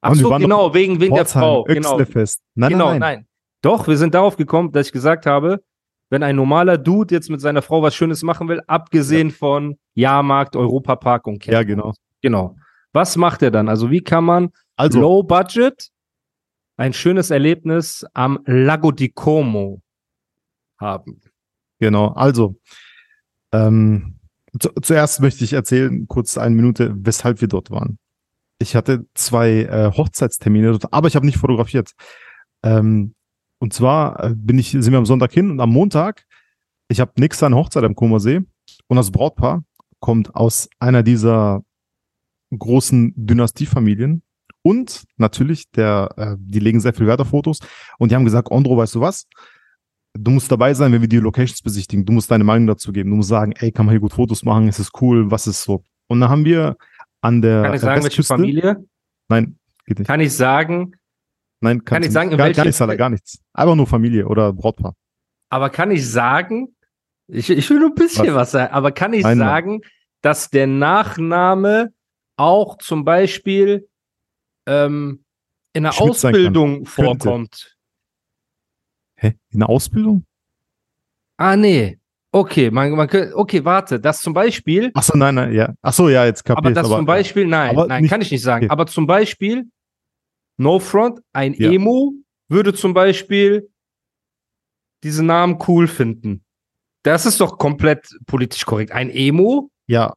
Ach 0.00 0.14
so, 0.14 0.30
genau, 0.30 0.72
wegen, 0.72 1.00
wegen 1.00 1.14
der 1.14 1.26
Frau. 1.26 1.64
Genau. 1.64 1.98
Nein, 1.98 2.70
genau, 2.70 2.90
nein, 2.90 3.00
nein. 3.00 3.26
Doch, 3.60 3.88
wir 3.88 3.96
sind 3.96 4.14
darauf 4.14 4.36
gekommen, 4.36 4.70
dass 4.70 4.86
ich 4.86 4.92
gesagt 4.92 5.26
habe, 5.26 5.60
wenn 6.10 6.22
ein 6.22 6.36
normaler 6.36 6.78
Dude 6.78 7.14
jetzt 7.14 7.30
mit 7.30 7.40
seiner 7.40 7.62
Frau 7.62 7.82
was 7.82 7.94
Schönes 7.94 8.22
machen 8.22 8.48
will, 8.48 8.60
abgesehen 8.66 9.30
von 9.30 9.78
Jahrmarkt, 9.94 10.56
Europapark 10.56 11.26
und 11.26 11.40
Cav. 11.40 11.52
Ja, 11.52 11.62
genau. 11.62 11.94
Genau. 12.22 12.56
Was 12.92 13.16
macht 13.16 13.42
er 13.42 13.50
dann? 13.50 13.68
Also 13.68 13.90
wie 13.90 14.00
kann 14.00 14.24
man 14.24 14.50
Also, 14.76 15.00
Low 15.00 15.22
Budget 15.22 15.90
ein 16.76 16.92
schönes 16.92 17.30
Erlebnis 17.30 18.04
am 18.14 18.38
Lago 18.46 18.92
di 18.92 19.08
Como 19.08 19.82
haben? 20.78 21.20
genau. 21.78 22.08
Also, 22.08 22.56
ähm, 23.52 24.18
zu, 24.58 24.70
zuerst 24.80 25.20
möchte 25.20 25.44
ich 25.44 25.52
erzählen, 25.52 26.06
kurz 26.08 26.38
eine 26.38 26.54
Minute, 26.54 26.94
weshalb 26.96 27.40
wir 27.40 27.48
dort 27.48 27.70
waren. 27.70 27.98
Ich 28.58 28.74
hatte 28.74 29.06
zwei 29.14 29.64
äh, 29.64 29.90
Hochzeitstermine 29.94 30.70
dort, 30.70 30.92
aber 30.92 31.08
ich 31.08 31.16
habe 31.16 31.26
nicht 31.26 31.38
fotografiert. 31.38 31.92
Ähm, 32.62 33.14
und 33.58 33.72
zwar 33.72 34.22
äh, 34.24 34.34
bin 34.34 34.58
ich, 34.58 34.70
sind 34.70 34.90
wir 34.90 34.98
am 34.98 35.06
Sonntag 35.06 35.32
hin 35.32 35.50
und 35.50 35.60
am 35.60 35.70
Montag, 35.70 36.24
ich 36.88 37.00
habe 37.00 37.12
nächste 37.18 37.46
eine 37.46 37.56
Hochzeit 37.56 37.84
am 37.84 37.94
Comer 37.94 38.20
See 38.20 38.40
und 38.86 38.96
das 38.96 39.10
Brautpaar 39.10 39.64
kommt 40.00 40.34
aus 40.34 40.68
einer 40.78 41.02
dieser 41.02 41.62
großen 42.56 43.12
Dynastiefamilien 43.16 44.22
und 44.62 45.04
natürlich 45.16 45.70
der, 45.72 46.10
äh, 46.16 46.36
die 46.38 46.58
legen 46.60 46.80
sehr 46.80 46.92
viel 46.94 47.06
Wert 47.06 47.20
auf 47.20 47.28
Fotos 47.28 47.60
und 47.98 48.10
die 48.10 48.14
haben 48.14 48.24
gesagt, 48.24 48.50
Andro, 48.52 48.76
weißt 48.76 48.94
du 48.94 49.00
was? 49.00 49.26
Du 50.18 50.30
musst 50.30 50.50
dabei 50.50 50.72
sein, 50.72 50.92
wenn 50.92 51.02
wir 51.02 51.08
die 51.08 51.18
Locations 51.18 51.60
besichtigen. 51.60 52.06
Du 52.06 52.12
musst 52.14 52.30
deine 52.30 52.42
Meinung 52.42 52.66
dazu 52.66 52.90
geben. 52.90 53.10
Du 53.10 53.16
musst 53.16 53.28
sagen, 53.28 53.52
ey, 53.58 53.70
kann 53.70 53.84
man 53.84 53.92
hier 53.92 54.00
gut 54.00 54.14
Fotos 54.14 54.44
machen? 54.44 54.66
Ist 54.66 54.78
es 54.78 54.88
cool? 55.02 55.30
Was 55.30 55.46
ist 55.46 55.62
so? 55.62 55.84
Und 56.06 56.20
dann 56.20 56.30
haben 56.30 56.46
wir 56.46 56.76
an 57.20 57.42
der 57.42 57.64
Kann 57.64 57.74
ich 57.74 57.80
sagen, 57.82 58.02
welche 58.02 58.22
Westküste- 58.22 58.28
Familie? 58.28 58.84
Nein, 59.28 59.58
geht 59.84 59.98
nicht. 59.98 60.08
Kann 60.08 60.20
ich 60.20 60.32
sagen, 60.32 60.92
Nein, 61.60 61.84
kann 61.84 62.02
ich 62.02 62.10
sagen, 62.12 62.30
gar, 62.30 62.38
welche- 62.38 62.56
gar 62.58 62.64
nichts, 62.66 62.80
Alter, 62.82 62.96
gar 62.96 63.10
nichts. 63.10 63.38
Einfach 63.54 63.74
nur 63.74 63.86
Familie 63.86 64.26
oder 64.26 64.52
Brautpaar. 64.52 64.94
aber 65.50 65.70
kann 65.70 65.90
ich 65.90 66.08
sagen, 66.08 66.76
ich, 67.28 67.50
ich 67.50 67.68
will 67.70 67.80
nur 67.80 67.88
ein 67.90 67.94
bisschen 67.94 68.34
was, 68.34 68.50
sagen, 68.52 68.72
aber 68.72 68.92
kann 68.92 69.12
ich 69.12 69.22
Nein, 69.22 69.38
sagen, 69.38 69.80
dass 70.22 70.50
der 70.50 70.66
Nachname 70.66 71.92
auch 72.36 72.78
zum 72.78 73.04
Beispiel 73.04 73.88
ähm, 74.66 75.24
in 75.72 75.82
der 75.84 75.92
Schmidt. 75.92 76.10
Ausbildung 76.10 76.84
vorkommt? 76.86 77.76
Hä? 79.16 79.34
In 79.50 79.60
der 79.60 79.68
Ausbildung? 79.68 80.24
Ah, 81.38 81.56
nee. 81.56 81.98
Okay, 82.32 82.70
man, 82.70 82.90
man 82.92 83.08
könnte, 83.08 83.34
okay, 83.36 83.64
warte, 83.64 83.98
das 83.98 84.20
zum 84.20 84.34
Beispiel, 84.34 84.90
Ach 84.94 85.02
so, 85.02 85.16
nein, 85.16 85.34
nein, 85.36 85.52
ja. 85.54 85.74
Ach 85.80 85.92
so, 85.92 86.08
ja, 86.10 86.26
jetzt 86.26 86.44
kapiert 86.44 86.58
aber 86.66 86.74
das 86.74 86.88
zum 86.88 87.06
Beispiel, 87.06 87.46
nein, 87.46 87.70
aber 87.70 87.86
nein, 87.86 88.02
nicht- 88.02 88.10
kann 88.10 88.20
ich 88.20 88.30
nicht 88.30 88.42
sagen. 88.42 88.66
okay. 88.66 88.72
Aber 88.72 88.86
zum 88.86 89.06
Beispiel, 89.06 89.70
No 90.58 90.78
Front, 90.78 91.20
ein 91.32 91.54
Ja. 91.54 91.70
Emo 91.70 92.12
würde 92.48 92.72
zum 92.74 92.94
Beispiel 92.94 93.68
diesen 95.04 95.26
Namen 95.26 95.58
cool 95.68 95.86
finden. 95.88 96.42
Das 97.02 97.26
ist 97.26 97.40
doch 97.40 97.58
komplett 97.58 98.08
politisch 98.26 98.64
korrekt. 98.64 98.92
Ein 98.92 99.10
Emo 99.10 99.70
Ja, 99.86 100.12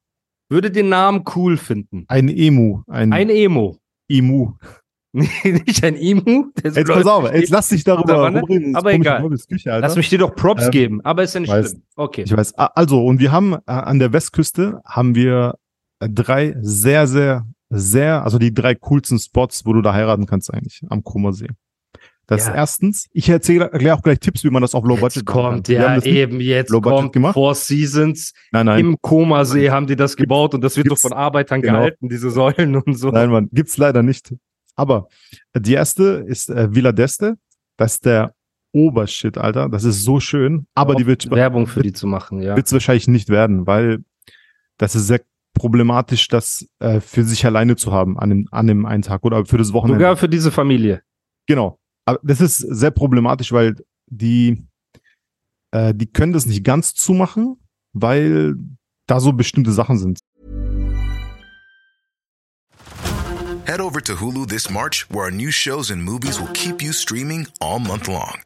würde 0.50 0.72
den 0.72 0.90
Namen 0.90 1.24
cool 1.36 1.58
finden. 1.58 2.06
ein 2.08 2.30
Emu, 2.30 2.82
ein, 2.88 3.14
Ein 3.14 3.30
Emo. 3.30 3.78
Emu. 4.10 4.54
nicht 5.14 5.84
ein 5.84 5.96
Emu. 5.96 6.52
so 6.64 6.70
Jetzt 6.80 6.88
pass 6.88 7.06
auf, 7.06 7.32
jetzt 7.34 7.50
lass 7.50 7.70
dich 7.70 7.84
darüber 7.84 8.28
Aber 8.28 8.32
ne? 8.32 8.72
Aber 8.76 8.94
egal. 8.94 9.28
Küche. 9.50 9.70
Lass 9.80 9.96
mich 9.96 10.10
dir 10.10 10.20
doch 10.20 10.36
Props 10.36 10.66
Ähm, 10.66 10.72
geben, 10.72 11.02
aber 11.02 11.24
ist 11.24 11.34
ja 11.34 11.40
nicht 11.40 11.50
weiß. 11.50 11.70
schlimm. 11.72 11.84
Okay. 11.96 12.24
Ich 12.26 12.36
weiß. 12.36 12.54
Also, 12.56 13.04
und 13.04 13.20
wir 13.20 13.32
haben 13.32 13.54
äh, 13.54 13.60
an 13.66 13.98
der 14.00 14.14
Westküste 14.14 14.82
haben 14.86 15.16
wir 15.16 15.56
äh, 16.00 16.08
drei 16.10 16.56
sehr, 16.62 17.08
sehr, 17.08 17.48
sehr, 17.70 18.24
also 18.24 18.40
die 18.40 18.54
drei 18.54 18.76
coolsten 18.76 19.20
Spots, 19.20 19.66
wo 19.66 19.74
du 19.74 19.82
da 19.82 19.94
heiraten 19.94 20.26
kannst 20.26 20.54
eigentlich 20.54 20.82
am 20.90 21.04
Krumer 21.04 21.34
See. 21.34 21.48
Das 22.30 22.46
Ja. 22.46 22.54
erstens, 22.54 23.08
ich 23.12 23.28
erzähle 23.28 23.72
erkläre 23.72 23.96
auch 23.96 24.04
gleich 24.04 24.20
Tipps, 24.20 24.44
wie 24.44 24.52
man 24.52 24.62
das 24.62 24.76
auf 24.76 24.84
Low 24.84 24.94
Jetzt 24.94 25.02
Budget 25.02 25.26
kommt, 25.26 25.68
kann. 25.68 25.76
Ja, 25.76 26.02
eben 26.04 26.40
jetzt 26.40 26.70
Low 26.70 26.80
Budget 26.80 27.00
kommt 27.00 27.14
gemacht? 27.14 27.34
Four 27.34 27.56
Seasons. 27.56 28.34
Nein, 28.52 28.68
nein, 28.68 28.80
Im 28.80 28.98
Komasee 29.02 29.72
haben 29.72 29.88
die 29.88 29.96
das 29.96 30.16
gebaut 30.16 30.54
und 30.54 30.62
das 30.62 30.78
wird 30.78 30.92
doch 30.92 31.00
von 31.00 31.14
Arbeitern 31.14 31.62
genau. 31.62 31.80
gehalten, 31.80 32.08
diese 32.08 32.30
Säulen 32.30 32.76
und 32.76 32.94
so. 32.94 33.10
nein, 33.10 33.32
Mann, 33.32 33.50
gibt's 33.52 33.78
leider 33.78 34.04
nicht. 34.04 34.32
Aber 34.76 35.08
äh, 35.54 35.62
die 35.62 35.74
erste 35.74 36.24
ist 36.28 36.50
äh, 36.50 36.74
Villa 36.74 36.92
d'Este. 36.92 37.36
Das 37.78 37.94
ist 37.96 38.06
der 38.06 38.36
Obershit, 38.74 39.40
Alter. 39.40 39.68
Das 39.68 39.84
ist 39.84 40.04
so 40.04 40.20
schön. 40.20 40.68
Aber 40.76 40.94
die 40.94 41.08
wird 41.08 41.32
Werbung 41.32 41.66
für 41.66 41.82
die 41.82 41.94
zu 41.94 42.06
machen, 42.06 42.42
ja. 42.42 42.56
wird 42.56 42.68
es 42.68 42.74
wahrscheinlich 42.74 43.08
nicht 43.08 43.30
werden, 43.30 43.66
weil 43.66 44.04
das 44.78 44.96
ist 44.96 45.08
sehr 45.08 45.22
problematisch, 45.60 46.28
das 46.28 46.68
äh, 46.80 47.00
für 47.00 47.24
sich 47.24 47.46
alleine 47.46 47.76
zu 47.76 47.92
haben 47.92 48.18
an 48.18 48.30
dem, 48.30 48.48
an 48.50 48.66
dem 48.66 48.86
einen 48.88 49.04
Tag 49.04 49.24
oder 49.24 49.46
für 49.46 49.60
das 49.60 49.74
Wochenende. 49.74 50.00
Sogar 50.00 50.18
für 50.18 50.30
diese 50.30 50.52
Familie. 50.52 51.04
Genau. 51.46 51.78
Aber 52.06 52.20
das 52.24 52.42
ist 52.42 52.58
sehr 52.58 52.90
problematisch, 52.90 53.52
weil 53.52 53.76
die, 54.08 54.66
äh, 55.72 55.94
die 55.94 56.08
können 56.08 56.34
das 56.34 56.48
nicht 56.48 56.64
ganz 56.64 56.96
zumachen, 56.96 57.58
weil 57.94 58.56
da 59.08 59.20
so 59.20 59.34
bestimmte 59.34 59.72
Sachen 59.72 60.00
sind. 60.00 60.20
Head 63.66 63.82
over 63.82 64.02
to 64.02 64.16
Hulu 64.16 64.48
this 64.48 64.72
March, 64.72 65.06
where 65.12 65.26
our 65.26 65.32
new 65.32 65.52
shows 65.52 65.92
and 65.92 66.04
movies 66.04 66.40
will 66.40 66.52
keep 66.54 66.82
you 66.82 66.92
streaming 66.92 67.46
all 67.62 67.78
month 67.80 68.08
long. 68.08 68.40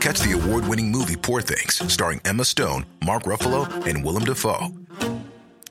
Catch 0.00 0.20
the 0.20 0.32
award 0.32 0.68
winning 0.68 0.90
movie 0.90 1.16
Poor 1.16 1.40
Things, 1.40 1.80
starring 1.90 2.20
Emma 2.26 2.44
Stone, 2.44 2.84
Mark 3.02 3.22
Ruffalo, 3.22 3.66
and 3.86 4.04
Willem 4.04 4.24
Dafoe. 4.24 4.70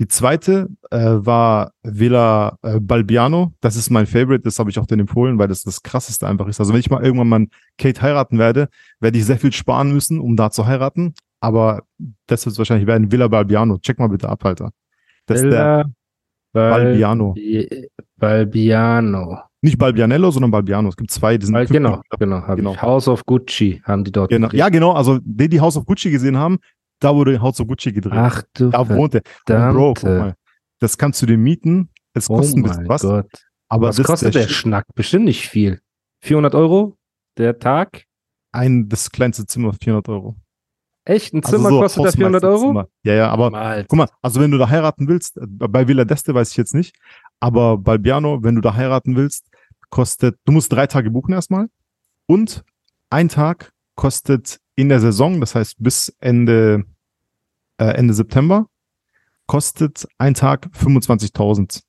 Die 0.00 0.06
zweite 0.06 0.68
äh, 0.90 0.96
war 0.98 1.72
Villa 1.82 2.56
äh, 2.62 2.78
Balbiano. 2.78 3.52
Das 3.60 3.74
ist 3.74 3.90
mein 3.90 4.06
Favorite. 4.06 4.42
Das 4.44 4.58
habe 4.60 4.70
ich 4.70 4.78
auch 4.78 4.86
denen 4.86 5.00
empfohlen, 5.00 5.38
weil 5.38 5.48
das 5.48 5.62
das 5.64 5.82
krasseste 5.82 6.26
einfach 6.28 6.46
ist. 6.46 6.60
Also 6.60 6.72
wenn 6.72 6.78
ich 6.80 6.88
mal 6.90 7.02
irgendwann 7.04 7.28
mal 7.28 7.46
Kate 7.78 8.00
heiraten 8.02 8.38
werde, 8.38 8.68
werde 9.00 9.18
ich 9.18 9.24
sehr 9.24 9.38
viel 9.38 9.52
sparen 9.52 9.92
müssen, 9.92 10.20
um 10.20 10.36
da 10.36 10.50
zu 10.50 10.66
heiraten. 10.66 11.14
Aber 11.40 11.82
das 12.26 12.46
wird 12.46 12.56
wahrscheinlich 12.58 12.86
werden. 12.86 13.10
Villa 13.10 13.26
Balbiano. 13.28 13.78
Check 13.78 13.98
mal 13.98 14.08
bitte 14.08 14.28
ab, 14.28 14.44
Alter. 14.44 14.70
Das 15.26 15.42
ist 15.42 15.50
der, 15.50 15.86
Villa 16.52 16.70
Balbiano. 16.70 17.34
Balbi- 17.34 17.88
Balbiano. 18.16 19.38
nicht 19.62 19.78
Balbianello, 19.78 20.30
sondern 20.30 20.50
Balbiano. 20.50 20.88
Es 20.88 20.96
gibt 20.96 21.10
zwei. 21.10 21.36
Die 21.38 21.46
sind 21.46 21.56
fünf 21.56 21.70
genau, 21.70 22.00
genau, 22.18 22.42
Genau. 22.54 22.76
House 22.80 23.08
of 23.08 23.24
Gucci 23.26 23.80
haben 23.84 24.04
die 24.04 24.12
dort. 24.12 24.30
genau. 24.30 24.48
Ja, 24.52 24.68
genau. 24.68 24.92
Also 24.92 25.18
die, 25.22 25.48
die 25.48 25.60
House 25.60 25.76
of 25.76 25.84
Gucci 25.86 26.10
gesehen 26.10 26.36
haben, 26.36 26.58
da 27.00 27.14
wurde 27.14 27.40
House 27.40 27.60
of 27.60 27.66
Gucci 27.68 27.92
gedreht. 27.92 28.18
Ach 28.18 28.42
du 28.54 28.70
da 28.70 28.88
wohnt 28.88 29.14
er. 29.14 29.22
Und 29.48 29.74
Bro, 29.74 29.94
guck 29.94 30.04
mal. 30.04 30.34
Das 30.80 30.96
kannst 30.98 31.20
du 31.22 31.26
dir 31.26 31.38
mieten. 31.38 31.90
Es 32.14 32.28
Oh 32.30 32.36
kostet 32.36 32.56
ein 32.58 32.62
bisschen 32.62 32.88
was. 32.88 33.02
Gott. 33.02 33.26
Aber 33.68 33.88
Was 33.88 33.96
das 33.96 34.06
kostet 34.06 34.34
der 34.34 34.42
Shit. 34.42 34.50
Schnack? 34.52 34.84
Bestimmt 34.94 35.24
nicht 35.26 35.48
viel. 35.48 35.80
400 36.22 36.54
Euro 36.54 36.96
der 37.36 37.58
Tag? 37.58 38.04
ein, 38.50 38.88
das 38.88 39.10
kleinste 39.10 39.44
Zimmer 39.46 39.72
400 39.74 40.08
Euro. 40.08 40.36
Echt? 41.04 41.32
Ein 41.34 41.44
Also 41.44 41.56
Zimmer 41.56 41.68
so 41.68 41.80
kostet 41.80 42.04
da 42.06 42.10
400 42.12 42.44
Euro? 42.44 42.52
Hausmeisterzimmer. 42.54 42.88
Ja, 43.04 43.14
ja, 43.14 43.30
aber 43.30 43.50
Mal. 43.50 43.84
guck 43.86 43.98
mal, 43.98 44.08
also 44.22 44.40
wenn 44.40 44.50
du 44.50 44.58
da 44.58 44.68
heiraten 44.68 45.06
willst, 45.06 45.36
äh, 45.36 45.46
bei 45.46 45.86
Villa 45.86 46.02
d'Este 46.04 46.34
weiß 46.34 46.50
ich 46.50 46.56
jetzt 46.56 46.74
nicht, 46.74 46.96
aber 47.40 47.76
Balbiano, 47.78 48.42
wenn 48.42 48.54
du 48.54 48.60
da 48.62 48.74
heiraten 48.74 49.16
willst, 49.16 49.48
kostet, 49.90 50.38
du 50.44 50.52
musst 50.52 50.72
drei 50.72 50.86
Tage 50.86 51.10
buchen 51.10 51.32
erstmal 51.34 51.68
und 52.26 52.64
ein 53.10 53.28
Tag 53.28 53.72
kostet 53.94 54.58
in 54.78 54.88
der 54.88 55.00
Saison, 55.00 55.40
das 55.40 55.56
heißt 55.56 55.74
bis 55.82 56.14
Ende, 56.20 56.84
äh, 57.78 57.86
Ende 57.86 58.14
September, 58.14 58.66
kostet 59.46 60.06
ein 60.18 60.34
Tag 60.34 60.68
25.000. 60.72 61.82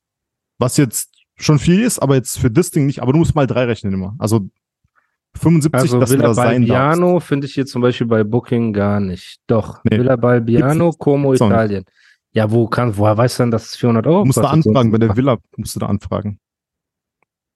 Was 0.57 0.77
jetzt 0.77 1.11
schon 1.37 1.59
viel 1.59 1.81
ist, 1.81 1.99
aber 1.99 2.15
jetzt 2.15 2.39
für 2.39 2.49
das 2.49 2.71
Ding 2.71 2.87
nicht, 2.87 3.01
aber 3.03 3.13
du 3.13 3.19
musst 3.19 3.35
mal 3.35 3.45
drei 3.45 3.65
rechnen 3.65 3.93
immer. 3.93 4.15
Also 4.17 4.49
75, 5.35 5.79
Also 5.79 5.99
dass 5.99 6.09
du 6.09 6.15
Villa 6.15 6.27
da 6.29 6.33
sein. 6.33 6.61
Balbiano 6.67 7.19
finde 7.19 7.45
ich 7.45 7.53
hier 7.53 7.67
zum 7.67 7.83
Beispiel 7.83 8.07
bei 8.07 8.23
Booking 8.23 8.73
gar 8.73 8.99
nicht. 8.99 9.37
Doch, 9.45 9.81
Nee. 9.83 9.99
Villa 9.99 10.15
Balbiano, 10.15 10.91
Como, 10.91 11.31
nicht. 11.33 11.41
Italien. 11.41 11.85
Ja, 12.31 12.49
wo 12.49 12.67
kann, 12.67 12.97
woher 12.97 13.15
weißt 13.15 13.37
du 13.39 13.43
denn, 13.43 13.51
dass 13.51 13.65
es 13.67 13.75
400 13.75 14.07
Euro 14.07 14.19
Du 14.21 14.25
musst 14.25 14.37
da 14.39 14.41
kostet? 14.41 14.65
anfragen, 14.67 14.91
bei 14.91 14.97
der 14.97 15.15
Villa 15.15 15.37
musst 15.57 15.75
du 15.75 15.79
da 15.79 15.85
anfragen. 15.85 16.39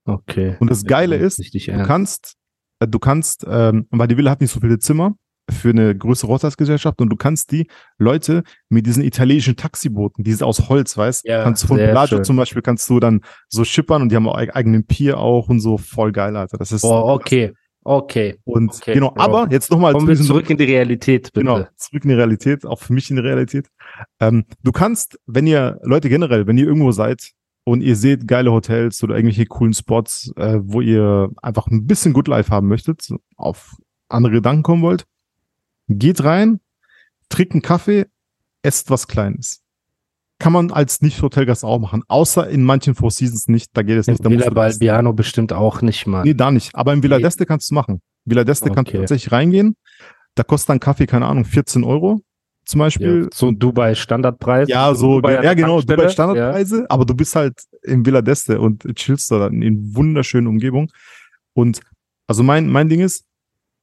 Okay. 0.06 0.58
Und 0.60 0.70
das 0.70 0.84
Geile 0.86 1.16
ist, 1.16 1.40
Du 1.40 1.84
kannst, 1.84 2.36
äh, 2.80 2.88
du 2.88 3.00
kannst, 3.00 3.46
ähm, 3.50 3.88
weil 3.90 4.08
die 4.08 4.18
Villa 4.18 4.30
hat 4.32 4.42
nicht 4.42 4.52
so 4.52 4.60
viele 4.60 4.78
Zimmer 4.78 5.16
für 5.52 5.70
eine 5.72 5.96
größere 5.96 6.30
Hochzeitsgesellschaft 6.32 7.02
und 7.02 7.10
du 7.10 7.16
kannst 7.16 7.52
die 7.52 7.68
Leute 7.98 8.44
mit 8.70 8.86
diesen 8.86 9.04
italienischen 9.04 9.56
Taxibooten, 9.56 10.24
diese 10.24 10.46
aus 10.46 10.70
Holz, 10.70 10.98
weißt, 10.98 11.26
Ja, 11.26 11.44
kannst 11.44 11.64
du 11.64 11.68
von 11.68 11.78
schön. 12.08 12.24
zum 12.24 12.36
Beispiel 12.38 12.62
kannst 12.62 12.90
du 12.90 13.00
dann 13.00 13.22
so 13.50 13.64
schippern 13.64 14.02
und 14.02 14.10
die 14.12 14.16
haben 14.16 14.28
auch 14.28 14.38
eig- 14.38 14.52
eigenen 14.52 14.86
Pier 14.86 15.18
auch 15.18 15.50
und 15.50 15.60
so 15.60 15.78
voll 15.78 16.12
geil, 16.12 16.36
Alter. 16.38 16.58
Das 16.58 16.72
ist 16.72 16.84
Oh, 16.84 17.12
okay. 17.14 17.54
Okay. 17.86 18.38
und 18.46 18.70
okay, 18.74 18.94
genau. 18.94 19.12
Bro. 19.12 19.22
Aber 19.22 19.48
jetzt 19.52 19.70
nochmal 19.70 19.92
Kommen 19.92 20.08
wir 20.08 20.16
zurück 20.16 20.50
in 20.50 20.58
die 20.58 20.64
Realität, 20.64 21.24
bitte. 21.34 21.40
Genau, 21.46 21.68
zurück 21.76 22.04
in 22.06 22.10
die 22.12 22.16
Realität, 22.16 22.66
auch 22.66 22.80
für 22.80 22.94
mich 22.94 23.10
in 23.10 23.18
die 23.18 23.22
Realität. 23.22 23.68
Ähm, 24.22 24.46
du 24.64 24.72
kannst, 24.72 25.20
wenn 25.26 25.46
ihr, 25.48 25.80
Leute 25.84 26.08
generell, 26.08 26.48
wenn 26.48 26.58
ihr 26.58 26.66
irgendwo 26.66 26.92
seid 26.94 27.32
und 27.66 27.82
ihr 27.82 27.98
seht 27.98 28.26
geile 28.26 28.54
Hotels 28.54 29.04
oder 29.04 29.16
irgendwelche 29.18 29.46
coolen 29.48 29.74
Spots, 29.74 30.32
äh, 30.38 30.60
wo 30.62 30.80
ihr 30.80 31.30
einfach 31.42 31.68
ein 31.68 31.86
bisschen 31.86 32.14
Good 32.14 32.30
Life 32.30 32.50
haben 32.54 32.70
möchtet, 32.70 33.10
auf 33.36 33.76
andere 34.08 34.32
Gedanken 34.32 34.64
kommen 34.64 34.82
wollt, 34.82 35.04
geht 35.88 36.24
rein, 36.24 36.60
trinkt 37.30 37.54
einen 37.54 37.62
Kaffee, 37.62 38.06
esst 38.62 38.90
was 38.90 39.08
Kleines. 39.08 39.62
Kann 40.40 40.54
man 40.54 40.72
als 40.72 41.02
Nicht-Hotelgast 41.02 41.64
auch 41.64 41.80
machen, 41.80 42.04
außer 42.08 42.50
in 42.50 42.64
manchen 42.64 42.96
Four 42.96 43.12
Seasons 43.12 43.48
nicht, 43.48 43.70
da 43.74 43.82
geht 43.84 43.98
es 43.98 44.08
In 44.08 44.14
nicht. 44.14 44.26
Da 44.26 44.30
Villa. 44.30 44.50
Balbiano 44.50 45.14
bestimmt 45.14 45.54
auch 45.54 45.82
nicht 45.82 46.06
mal. 46.08 46.24
Nee, 46.24 46.34
da 46.34 46.52
nicht. 46.52 46.74
Aber 46.76 46.92
im 46.94 47.02
Villa 47.04 47.18
Nee. 47.18 47.26
d'Este 47.26 47.46
kannst 47.46 47.70
du 47.72 47.76
machen. 47.76 48.02
Villa 48.26 48.42
d'Este 48.42 48.74
kannst 48.74 48.90
du 48.92 48.96
Okay. 48.96 49.00
tatsächlich 49.00 49.32
reingehen. 49.32 49.76
Da 50.36 50.44
kostet 50.44 50.72
ein 50.72 50.80
Kaffee, 50.80 51.06
keine 51.06 51.28
Ahnung, 51.28 51.46
14 51.46 51.84
Euro 51.84 52.22
zum 52.66 52.80
Beispiel. 52.80 53.24
Ja, 53.24 53.30
so 53.34 53.52
Dubai 53.52 53.94
Standardpreis. 53.96 54.68
Ja, 54.70 54.94
so, 54.96 55.18
Dubai 55.18 55.44
ja 55.44 55.54
genau, 55.54 55.76
Tankstelle, 55.78 55.98
Dubai 55.98 56.10
Standardpreise, 56.10 56.86
aber 56.90 57.06
du 57.06 57.14
bist 57.14 57.36
halt 57.36 57.54
im 57.84 58.06
Villa 58.06 58.20
d'Este 58.20 58.58
und 58.58 58.84
chillst 58.96 59.30
da 59.32 59.40
dann 59.40 59.62
in 59.62 59.96
wunderschönen 59.96 60.48
Umgebung. 60.48 60.90
Und 61.54 61.82
also 62.28 62.42
mein, 62.42 62.68
mein 62.70 62.90
Ding 62.90 63.02
ist, 63.02 63.26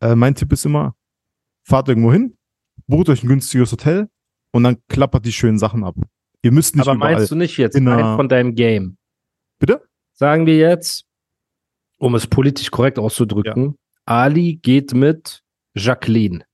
äh, 0.00 0.14
mein 0.14 0.34
Tipp 0.34 0.52
ist 0.52 0.66
immer, 0.66 0.94
fahrt 1.64 1.88
irgendwo 1.88 2.12
hin, 2.12 2.36
bucht 2.86 3.08
euch 3.08 3.22
ein 3.22 3.28
günstiges 3.28 3.72
Hotel 3.72 4.08
und 4.52 4.64
dann 4.64 4.78
klappert 4.88 5.24
die 5.26 5.32
schönen 5.32 5.58
Sachen 5.58 5.84
ab. 5.84 5.94
Ihr 6.42 6.52
müsst 6.52 6.74
Ja. 6.74 6.80
nicht 6.80 6.88
Aber 6.88 6.98
meinst 6.98 7.30
du 7.30 7.34
nicht 7.36 7.56
jetzt 7.58 7.76
rein 7.76 8.16
von 8.16 8.28
deinem 8.28 8.54
Game? 8.54 8.96
Bitte? 9.58 9.82
Sagen 10.12 10.46
wir 10.46 10.56
jetzt, 10.56 11.04
um 11.98 12.14
es 12.14 12.26
politisch 12.26 12.70
korrekt 12.70 12.98
auszudrücken, 12.98 13.76
Ali 14.06 14.56
geht 14.56 14.94
mit 14.94 15.42
Jacqueline. 15.76 16.44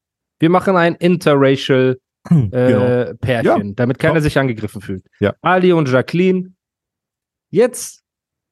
Wir 0.40 0.50
machen 0.50 0.76
ein 0.76 0.94
interracial 0.96 1.98
äh, 2.28 2.34
Genau. 2.50 3.14
Pärchen, 3.20 3.76
damit 3.76 3.98
keiner 4.00 4.16
Ja. 4.16 4.20
sich 4.20 4.36
angegriffen 4.38 4.82
fühlt. 4.82 5.06
Ja. 5.20 5.34
Ali 5.42 5.72
und 5.72 5.88
Jacqueline. 5.88 6.52
Jetzt, 7.50 8.02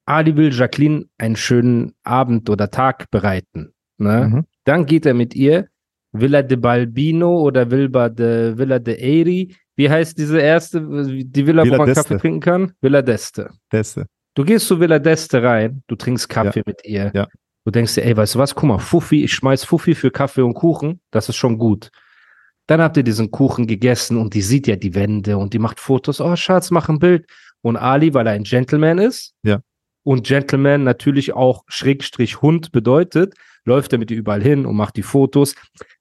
Ali 0.07 0.37
will 0.37 0.53
Jacqueline 0.53 1.07
einen 1.19 1.37
schönen 1.37 1.95
Abend 2.05 2.49
oder 2.49 2.71
Tag 2.71 3.11
bereiten. 3.11 3.75
Ne? 3.99 4.29
Mhm. 4.29 4.47
Dann 4.65 4.87
geht 4.87 5.07
er 5.07 5.15
mit 5.15 5.35
ihr 5.35 5.69
Villa 6.15 6.43
de 6.43 6.57
Balbino 6.57 7.41
oder 7.41 7.71
Villa 7.71 8.09
de, 8.09 8.57
Villa 8.57 8.79
de 8.79 8.97
Eri. 8.97 9.55
Wie 9.77 9.91
heißt 9.91 10.17
diese 10.17 10.41
erste, 10.41 10.81
die 10.81 11.47
Villa, 11.47 11.65
Villa 11.65 11.75
wo 11.75 11.79
man 11.79 11.89
d'Este. 11.89 11.95
Kaffee 11.95 12.19
trinken 12.19 12.41
kann? 12.41 12.73
Villa 12.81 13.01
d'Este. 13.01 13.51
D'Este. 13.73 14.07
Du 14.35 14.45
gehst 14.45 14.69
zu 14.69 14.79
Villa 14.79 14.97
d'Este 14.97 15.43
rein, 15.43 15.83
du 15.89 15.97
trinkst 15.97 16.29
Kaffee 16.29 16.63
mit 16.65 16.85
ihr. 16.85 17.11
Ja. 17.15 17.27
Du 17.65 17.71
denkst 17.71 17.95
dir, 17.95 18.05
ey, 18.05 18.17
weißt 18.17 18.37
du 18.37 18.39
was, 18.39 18.55
guck 18.55 18.69
mal, 18.69 18.79
Fuffi, 18.79 19.25
ich 19.25 19.33
schmeiß 19.33 19.65
Fuffi 19.65 19.95
für 19.95 20.11
Kaffee 20.11 20.43
und 20.43 20.55
Kuchen, 20.55 21.01
das 21.11 21.29
ist 21.29 21.37
schon 21.37 21.59
gut. 21.59 21.91
Dann 22.67 22.81
habt 22.81 22.97
ihr 22.97 23.03
diesen 23.03 23.31
Kuchen 23.31 23.67
gegessen 23.67 24.17
und 24.17 24.35
die 24.35 24.43
sieht 24.43 24.67
ja 24.67 24.77
die 24.77 24.95
Wände 24.95 25.37
und 25.37 25.53
die 25.53 25.59
macht 25.59 25.81
Fotos, 25.81 26.21
oh 26.21 26.37
Schatz, 26.37 26.71
mach 26.71 26.89
ein 26.89 26.99
Bild. 26.99 27.27
Und 27.63 27.77
Ali, 27.77 28.13
weil 28.13 28.27
er 28.27 28.35
ein 28.35 28.45
Gentleman 28.45 28.99
ist 28.99 29.35
Ja. 29.43 29.61
Und 30.05 30.25
Gentleman 30.27 30.85
natürlich 30.85 31.33
auch 31.35 31.65
Schrägstrich 31.67 32.41
Hund 32.43 32.71
bedeutet, 32.73 33.35
läuft 33.65 33.93
er 33.93 33.99
mit 33.99 34.11
ihr 34.11 34.19
überall 34.19 34.43
hin 34.43 34.67
und 34.67 34.77
macht 34.77 34.97
die 34.97 35.03
Fotos. 35.03 35.55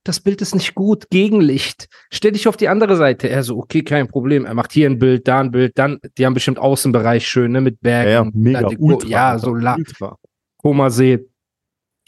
Das 0.04 0.20
Bild 0.20 0.42
ist 0.42 0.54
nicht 0.54 0.76
gut, 0.76 1.10
Gegenlicht. 1.10 1.88
Stell 2.12 2.34
dich 2.34 2.48
auf 2.50 2.58
die 2.58 2.68
andere 2.68 2.98
Seite. 2.98 3.30
Er 3.30 3.42
so, 3.44 3.58
okay, 3.58 3.82
kein 3.84 4.10
Problem. 4.10 4.46
Er 4.46 4.54
macht 4.54 4.74
hier 4.74 4.90
ein 4.90 5.00
Bild, 5.00 5.28
da 5.30 5.40
ein 5.40 5.52
Bild, 5.52 5.78
dann, 5.78 6.00
die 6.18 6.26
haben 6.26 6.34
bestimmt 6.34 6.60
Außenbereich 6.60 7.26
schön, 7.26 7.54
ne, 7.54 7.62
mit 7.62 7.76
Ja, 7.76 7.80
Bergen. 8.04 8.10
ja, 8.12 8.32
mega, 8.36 8.62
Da 8.64 8.68
die- 8.68 8.78
ultra. 8.78 9.08
Ja, 9.08 9.40
so 9.40 9.56
la 9.56 9.76
ultra. 9.76 10.18
Komasee. 10.58 11.20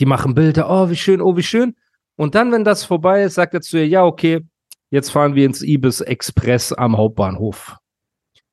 Die 0.02 0.06
machen 0.06 0.34
Bilder, 0.36 0.70
oh, 0.70 0.90
wie 0.90 0.96
schön, 0.98 1.22
oh, 1.22 1.38
wie 1.38 1.44
schön. 1.44 1.75
Und 2.18 2.36
dann, 2.36 2.52
wenn 2.52 2.66
das 2.66 2.84
vorbei 2.84 3.24
ist, 3.24 3.36
sagt 3.36 3.54
er 3.54 3.62
zu 3.62 3.78
ihr, 3.78 3.88
ja, 3.88 4.04
okay, 4.06 4.42
jetzt 4.90 5.10
fahren 5.10 5.36
wir 5.36 5.46
ins 5.46 5.62
Ibis 5.62 6.02
Express 6.02 6.74
am 6.74 6.98
Hauptbahnhof. 6.98 7.78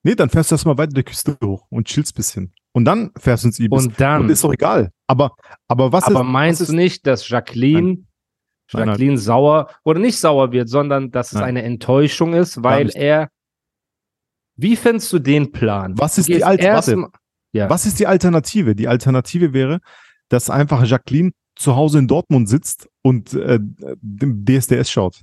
Nee, 0.05 0.15
dann 0.15 0.31
fährst 0.31 0.51
du 0.53 0.55
erstmal 0.55 0.79
weiter 0.79 0.93
die 0.95 1.03
Küste 1.03 1.37
hoch 1.45 1.67
und 1.69 1.89
chillst 1.89 2.15
bisschen. 2.15 2.53
Und 2.73 2.85
dann 2.87 3.11
fährst 3.19 3.45
du 3.45 3.49
ins 3.49 3.59
Ibis. 3.59 3.87
Und 3.87 4.00
dann, 4.00 4.23
Und 4.23 4.31
ist 4.31 4.43
doch 4.43 4.52
egal. 4.52 4.91
Aber, 5.07 5.35
aber 5.69 5.93
was 5.93 6.05
aber 6.05 6.21
ist, 6.21 6.26
meinst 6.26 6.61
was 6.61 6.69
du 6.69 6.73
ist, 6.73 6.76
nicht, 6.76 7.07
dass 7.07 7.29
Jacqueline, 7.29 7.88
Nein, 7.88 8.07
nein. 8.73 8.88
Jacqueline 8.88 9.19
sauer 9.19 9.69
oder 9.85 10.00
nicht 10.00 10.19
sauer 10.19 10.52
wird, 10.52 10.69
sondern 10.69 11.11
dass 11.11 11.29
es 11.29 11.35
Nein. 11.35 11.45
eine 11.45 11.62
Enttäuschung 11.62 12.33
ist, 12.33 12.62
weil 12.62 12.91
er 12.95 13.29
Wie 14.57 14.76
fändest 14.76 15.12
du 15.12 15.19
den 15.19 15.52
Plan? 15.52 15.99
Was 15.99 16.17
ist 16.19 16.29
die 16.29 16.43
Alt- 16.45 16.62
warte. 16.62 17.09
Ja. 17.52 17.69
Was 17.69 17.85
ist 17.85 17.99
die 17.99 18.07
Alternative? 18.07 18.75
Die 18.75 18.88
Alternative 18.88 19.52
wäre, 19.52 19.81
dass 20.31 20.49
einfach 20.49 20.85
Jacqueline 20.87 21.33
zu 21.55 21.76
Hause 21.76 21.99
in 21.99 22.09
Dortmund 22.09 22.49
sitzt 22.49 22.88
und 23.02 23.35
äh, 23.35 23.59
DSDS 23.61 24.91
schaut. 24.91 25.21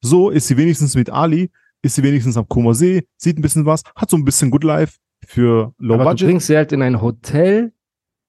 So 0.00 0.30
ist 0.30 0.48
sie 0.48 0.56
wenigstens 0.56 0.96
mit 0.96 1.08
Ali, 1.10 1.52
ist 1.82 1.94
sie 1.94 2.02
wenigstens 2.02 2.36
am 2.36 2.48
Koma 2.48 2.74
See, 2.74 3.06
sieht 3.16 3.38
ein 3.38 3.42
bisschen 3.42 3.64
was, 3.66 3.82
hat 3.94 4.10
so 4.10 4.16
ein 4.16 4.24
bisschen 4.24 4.50
Good 4.50 4.64
Life 4.64 4.96
für 5.26 5.74
Low 5.78 5.94
aber 5.94 6.04
du 6.04 6.10
Budget. 6.10 6.28
bringst 6.28 6.46
sie 6.48 6.56
halt 6.56 6.72
in 6.72 6.82
ein 6.82 7.00
Hotel, 7.00 7.72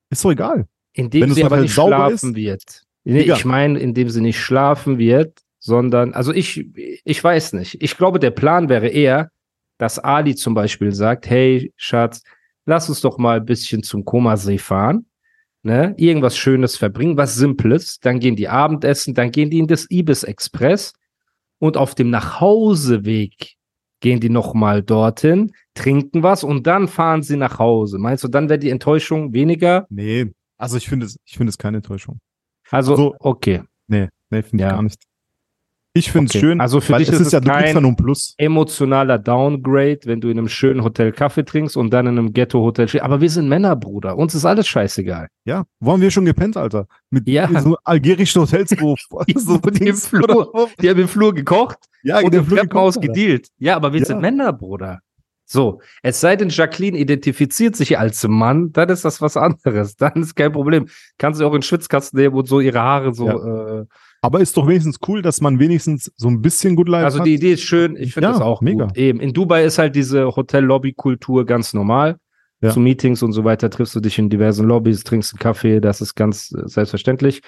Ist 0.10 0.24
doch 0.24 0.32
egal. 0.32 0.68
in 0.94 1.10
dem 1.10 1.32
sie 1.34 1.44
aber 1.44 1.56
Hotel 1.58 1.64
nicht 1.64 1.74
schlafen 1.74 2.30
ist, 2.30 2.36
wird. 2.36 2.84
Egal. 3.06 3.38
ich 3.38 3.46
meine, 3.46 3.80
in 3.80 3.94
dem 3.94 4.10
sie 4.10 4.22
nicht 4.22 4.40
schlafen 4.40 4.98
wird, 4.98 5.40
sondern, 5.60 6.14
also 6.14 6.34
ich, 6.34 6.66
ich 7.04 7.24
weiß 7.24 7.54
nicht. 7.54 7.82
Ich 7.82 7.98
glaube, 7.98 8.20
der 8.20 8.32
Plan 8.32 8.70
wäre 8.70 8.88
eher, 8.88 9.30
dass 9.78 10.00
Ali 10.00 10.36
zum 10.36 10.54
Beispiel 10.54 10.92
sagt, 10.94 11.30
hey, 11.30 11.74
Schatz, 11.76 12.22
lass 12.66 12.88
uns 12.90 13.02
doch 13.02 13.18
mal 13.18 13.38
ein 13.38 13.46
bisschen 13.46 13.84
zum 13.84 14.06
Komasee 14.06 14.58
fahren. 14.58 15.06
Ne? 15.64 15.94
Irgendwas 15.98 16.38
Schönes 16.38 16.76
verbringen, 16.78 17.18
was 17.18 17.36
Simples. 17.36 18.00
Dann 18.00 18.20
gehen 18.20 18.36
die 18.36 18.50
Abendessen, 18.50 19.14
dann 19.14 19.32
gehen 19.32 19.50
die 19.50 19.60
in 19.60 19.68
das 19.68 19.90
Ibis 19.90 20.24
Express 20.24 20.94
und 21.60 21.78
auf 21.78 21.96
dem 21.96 22.10
Nachhauseweg 22.10 23.56
gehen 24.04 24.20
die 24.20 24.30
nochmal 24.30 24.84
dorthin, 24.84 25.54
trinken 25.76 26.24
was 26.24 26.44
und 26.44 26.68
dann 26.68 26.90
fahren 26.90 27.24
sie 27.24 27.38
nach 27.38 27.58
Hause. 27.58 27.98
Meinst 27.98 28.24
du, 28.24 28.28
dann 28.28 28.50
wäre 28.50 28.60
die 28.60 28.70
Enttäuschung 28.70 29.32
weniger? 29.34 29.88
Nee, 29.90 30.32
also 30.58 30.76
ich 30.78 30.88
finde 30.90 31.06
es, 31.06 31.16
ich 31.26 31.38
finde 31.38 31.50
es 31.52 31.58
keine 31.58 31.78
Enttäuschung. 31.78 32.20
Also, 32.70 32.92
Also- 32.92 33.16
okay. 33.20 33.64
Nee, 33.88 34.10
nee, 34.30 34.44
finde 34.44 34.62
Ja. 34.64 34.70
ich 34.70 34.76
gar 34.76 34.84
nicht. 34.84 35.04
Ich 35.96 36.12
finde 36.12 36.26
es 36.26 36.32
Okay. 36.32 36.40
schön, 36.40 36.60
Also 36.60 36.82
für 36.82 36.98
dich 36.98 37.08
ist 37.10 37.32
ja, 37.32 37.38
es 37.38 37.44
du 37.46 37.52
kein- 37.52 37.76
ja 37.76 37.80
nur 37.80 37.92
ein 37.92 37.96
Plus. 37.96 38.34
Emotionaler 38.40 39.20
Downgrade, 39.20 40.00
wenn 40.06 40.20
du 40.22 40.30
in 40.30 40.40
einem 40.40 40.48
schönen 40.48 40.84
Hotel 40.84 41.12
Kaffee 41.12 41.46
trinkst 41.46 41.78
und 41.78 41.92
dann 41.92 42.08
in 42.08 42.18
einem 42.18 42.34
Ghetto-Hotel 42.34 42.88
stehst. 42.88 43.04
Aber 43.04 43.22
wir 43.22 43.30
sind 43.30 43.48
Männer, 43.48 43.76
Bruder. 43.76 44.18
Uns 44.18 44.34
ist 44.34 44.44
alles 44.44 44.68
scheißegal. 44.68 45.28
Ja, 45.46 45.66
wo 45.80 45.92
haben 45.92 46.02
wir 46.02 46.10
schon 46.10 46.26
gepennt, 46.26 46.58
Alter? 46.58 46.88
Mit 47.12 47.28
Ja. 47.28 47.48
so 47.62 47.78
algerischen 47.84 48.42
Hotels, 48.42 48.74
wo 48.80 48.96
so 49.36 49.60
im 49.80 49.96
Flur- 49.96 50.70
Die 50.82 50.90
haben 50.90 51.00
im 51.00 51.08
Flur 51.08 51.32
gekocht 51.32 51.78
Ja, 52.02 52.22
und 52.22 52.34
im 52.34 52.48
Treppenhaus 52.50 53.00
gedealt. 53.00 53.50
Ja, 53.60 53.76
aber 53.76 53.94
wir 53.94 54.00
Ja. 54.00 54.06
sind 54.08 54.20
Männer, 54.22 54.52
Bruder. 54.52 55.00
So, 55.46 55.80
es 56.02 56.20
sei 56.20 56.36
denn, 56.38 56.50
Jacqueline 56.50 56.98
identifiziert 56.98 57.76
sich 57.76 58.00
als 58.00 58.28
Mann, 58.28 58.72
dann 58.72 58.90
ist 58.90 59.06
das 59.06 59.22
was 59.22 59.38
anderes. 59.38 59.96
Dann 59.98 60.14
ist 60.24 60.36
kein 60.36 60.52
Problem. 60.54 60.88
Kann 61.20 61.36
sie 61.36 61.46
auch 61.46 61.52
in 61.54 61.58
den 61.60 61.62
Schwitzkasten 61.64 62.20
nehmen 62.20 62.34
und 62.34 62.48
so 62.48 62.60
ihre 62.62 62.80
Haare 62.82 63.14
so. 63.14 63.28
Äh, 63.30 63.86
Aber 64.24 64.40
ist 64.40 64.56
doch 64.56 64.68
wenigstens 64.68 64.98
cool, 65.08 65.22
dass 65.22 65.42
man 65.42 65.60
wenigstens 65.60 66.12
so 66.16 66.30
ein 66.30 66.42
bisschen 66.42 66.76
Good 66.78 66.88
Life 66.88 67.06
also 67.06 67.20
hat. 67.20 67.28
die 67.28 67.34
Idee 67.36 67.54
ist 67.54 67.62
schön. 67.64 67.98
Ich 67.98 68.14
finde 68.14 68.28
Ja, 68.30 68.34
das 68.34 68.42
auch 68.42 68.62
mega. 68.62 68.86
gut. 68.86 68.98
Eben. 68.98 69.20
In 69.20 69.34
Dubai 69.34 69.66
ist 69.66 69.78
halt 69.78 69.96
diese 69.96 70.36
Hotel-Lobby-Kultur 70.36 71.46
ganz 71.46 71.74
normal. 71.74 72.18
Ja. 72.62 72.70
Zu 72.72 72.80
Meetings 72.80 73.22
und 73.22 73.34
so 73.34 73.44
weiter 73.44 73.70
triffst 73.70 73.94
du 73.96 74.00
dich 74.00 74.18
in 74.18 74.30
diversen 74.30 74.66
Lobbys, 74.66 75.04
trinkst 75.04 75.34
einen 75.34 75.40
Kaffee, 75.40 75.82
das 75.82 76.00
ist 76.00 76.16
ganz 76.16 76.54
äh, 76.54 76.62
selbstverständlich. 76.70 77.42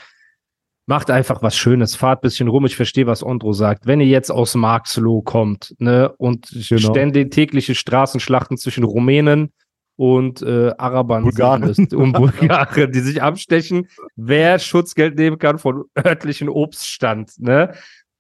Macht 0.88 1.10
einfach 1.10 1.42
was 1.42 1.56
Schönes, 1.56 1.96
fahrt 1.96 2.22
bisschen 2.22 2.50
rum. 2.50 2.66
Ich 2.66 2.76
verstehe, 2.76 3.08
was 3.08 3.24
Ondro 3.24 3.54
sagt. 3.54 3.88
Wenn 3.88 4.02
ihr 4.02 4.08
jetzt 4.08 4.30
aus 4.30 4.54
Marxloh 4.56 5.22
kommt, 5.22 5.74
ne, 5.80 6.12
und 6.18 6.50
Genau. 6.70 6.92
ständig 6.92 7.32
tägliche 7.32 7.74
Straßenschlachten 7.74 8.58
zwischen 8.58 8.84
Rumänen 8.84 9.54
und 9.96 10.42
äh, 10.42 10.74
Arabern 10.78 11.24
Bulgaren. 11.24 11.62
müsst 11.62 11.94
und 11.94 12.14
Bulgaren, 12.14 12.92
die 12.92 13.00
sich 13.00 13.22
abstechen, 13.22 13.88
wer 14.16 14.60
Schutzgeld 14.60 15.16
nehmen 15.18 15.38
kann 15.38 15.58
von 15.58 15.86
örtlichen 15.98 16.50
Obststand, 16.50 17.34
ne? 17.40 17.74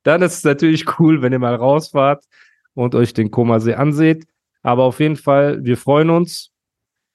Dann 0.03 0.22
ist 0.22 0.38
es 0.38 0.44
natürlich 0.44 1.00
cool, 1.00 1.24
wenn 1.24 1.34
ihr 1.34 1.39
mal 1.39 1.55
rausfahrt 1.55 2.25
und 2.75 2.94
euch 2.94 3.13
den 3.13 3.32
Komasee 3.32 3.74
anseht. 3.74 4.25
Aber 4.62 4.84
auf 4.84 5.00
jeden 5.00 5.15
Fall, 5.15 5.63
wir 5.63 5.77
freuen 5.77 6.12
uns, 6.12 6.51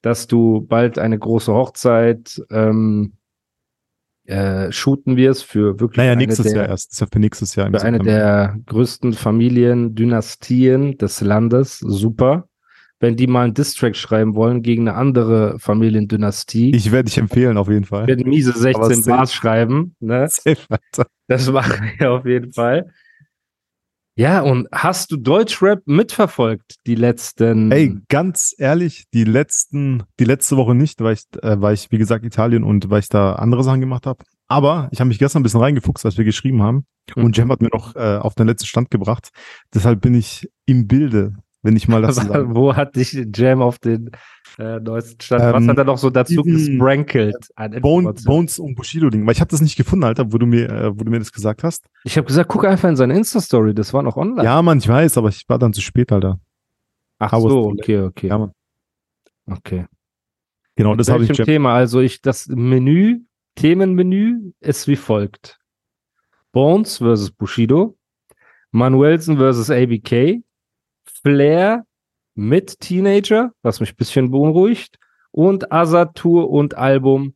dass 0.03 0.27
du 0.27 0.63
bald 0.63 0.99
eine 0.99 1.19
große 1.19 1.53
Hochzeit 1.53 2.43
ähm, 2.51 3.13
äh, 4.25 4.73
shooten 4.73 5.17
wirst 5.17 5.45
für 5.45 5.79
wirklich 5.79 5.99
naja, 5.99 6.13
eine 6.13 6.23
nächstes 6.23 6.47
der, 6.47 6.57
Jahr 6.57 6.69
erst. 6.69 6.91
Das 6.91 6.95
ist 6.95 7.01
ja 7.01 7.07
für 7.13 7.19
nächstes 7.21 7.55
Jahr 7.55 7.67
im 7.67 7.75
für 7.75 7.83
eine 7.83 7.99
September. 7.99 8.19
der 8.19 8.57
größten 8.67 9.13
Familiendynastien 9.13 10.99
des 10.99 11.21
Landes. 11.21 11.79
Super. 11.79 12.49
Wenn 13.03 13.17
die 13.17 13.27
mal 13.27 13.45
einen 13.45 13.55
Distrack 13.55 13.97
schreiben 13.97 14.35
wollen 14.35 14.63
gegen 14.63 14.87
eine 14.87 14.97
andere 14.97 15.59
Familiendynastie, 15.59 16.75
Ich 16.75 16.93
werde 16.93 17.07
dich 17.07 17.17
empfehlen, 17.19 17.57
auf 17.57 17.69
jeden 17.69 17.87
Fall. 17.87 18.07
werden 18.07 18.29
miese 18.29 18.53
16 18.53 19.03
safe. 19.03 19.17
Bars 19.17 19.35
schreiben. 19.35 19.97
Ne? 20.01 20.29
Das 21.27 21.51
machen 21.51 21.93
wir 21.99 22.13
auf 22.13 22.27
jeden 22.27 22.53
Fall. 22.53 22.93
Ja, 24.17 24.41
und 24.43 24.67
hast 24.73 25.13
du 25.13 25.17
Deutschrap 25.17 25.81
mitverfolgt 25.87 26.75
die 26.87 26.97
letzten? 26.97 27.71
Ey, 27.73 27.97
ganz 28.09 28.55
ehrlich, 28.59 29.05
die 29.15 29.25
letzten, 29.25 30.03
die 30.19 30.25
letzte 30.25 30.57
Woche 30.57 30.75
nicht, 30.75 31.01
weil 31.01 31.15
ich, 31.15 31.23
äh, 31.43 31.59
weil 31.61 31.73
ich, 31.75 31.91
wie 31.91 31.99
gesagt, 31.99 32.25
Italien 32.27 32.65
und 32.65 32.91
weil 32.91 33.01
ich 33.01 33.09
da 33.09 33.35
andere 33.37 33.63
Sachen 33.65 33.81
gemacht 33.81 34.07
habe. 34.07 34.25
Aber 34.49 34.89
ich 34.91 35.01
habe 35.01 35.09
mich 35.09 35.19
gestern 35.21 35.41
ein 35.41 35.43
bisschen 35.45 35.61
reingefuchst, 35.61 36.05
als 36.05 36.19
wir 36.19 36.25
geschrieben 36.25 36.63
haben. 36.63 36.85
Mhm. 37.15 37.25
Und 37.25 37.37
Jam 37.37 37.51
hat 37.51 37.63
mir 37.63 37.71
noch 37.73 37.95
äh, 37.95 38.19
auf 38.19 38.35
den 38.35 38.49
letzten 38.49 38.67
Stand 38.67 38.91
gebracht. 38.91 39.31
Deshalb 39.73 40.01
bin 40.03 40.15
ich 40.15 40.51
im 40.67 40.87
Bilde, 40.89 41.37
wenn 41.63 41.77
ich 41.77 41.89
mal 41.89 42.03
das 42.03 42.17
so 42.17 42.23
sagen 42.23 42.55
Wo 42.55 42.75
hat 42.75 42.97
dich 42.97 43.13
Jam 43.35 43.61
auf 43.61 43.79
den 43.79 44.11
äh, 44.59 44.81
neuesten 44.81 45.21
Stand? 45.21 45.43
Was 45.43 45.63
Ähm, 45.63 45.69
hat 45.71 45.79
er 45.79 45.85
noch 45.85 45.99
so 45.99 46.11
dazu 46.11 46.43
gesprankelt 46.43 47.37
an 47.55 47.81
Bone? 47.81 48.13
Bones 48.25 48.59
und 48.59 48.75
Bushido-Ding. 48.75 49.27
Weil 49.27 49.33
ich 49.33 49.41
habe 49.41 49.51
das 49.51 49.61
nicht 49.61 49.77
gefunden, 49.77 50.05
Alter, 50.05 50.33
wo 50.33 50.39
du 50.39 50.47
mir, 50.47 50.71
äh, 50.71 50.99
wo 50.99 51.05
du 51.05 51.11
mir 51.11 51.19
das 51.19 51.33
gesagt 51.33 51.63
hast. 51.63 51.87
Ich 52.05 52.17
habe 52.17 52.27
gesagt, 52.27 52.49
guck 52.49 52.65
einfach 52.65 52.89
in 52.89 52.97
seine 52.97 53.15
Insta-Story, 53.17 53.75
das 53.75 53.93
war 53.93 54.03
noch 54.03 54.17
online. 54.17 54.45
Ja, 54.45 54.61
Mann, 54.63 54.79
ich 54.79 54.89
weiß, 54.89 55.19
aber 55.19 55.29
ich 55.29 55.45
war 55.49 55.59
dann 55.59 55.73
zu 55.73 55.81
spät, 55.81 56.13
Alter. 56.13 56.41
Ach 57.19 57.33
I 57.33 57.37
was 57.37 57.43
so, 57.43 57.67
okay, 57.69 58.01
okay. 58.01 58.29
Ja, 58.29 58.39
Mann. 58.39 58.53
okay. 59.51 59.85
Genau, 60.77 60.95
das 60.95 61.11
habe 61.11 61.25
ich 61.25 61.37
Jam. 61.37 61.45
Thema? 61.45 61.75
Also 61.75 62.01
ich, 62.01 62.23
das 62.23 62.47
Menü, 62.49 63.21
Themenmenü 63.57 64.53
ist 64.61 64.89
wie 64.89 64.97
folgt. 64.97 65.59
Bones 66.53 66.99
versus 66.99 67.31
Bushido, 67.31 67.97
Manuelsen 68.71 69.37
versus 69.37 69.71
ABK, 69.71 70.43
Flair 71.23 71.85
mit 72.35 72.81
Teenager, 72.81 73.53
was 73.63 73.81
mich 73.81 73.93
ein 73.93 73.97
bisschen 73.97 74.31
beunruhigt, 74.31 74.99
und 75.33 75.73
Asatur 75.73 76.51
und 76.51 76.77
Album 76.77 77.35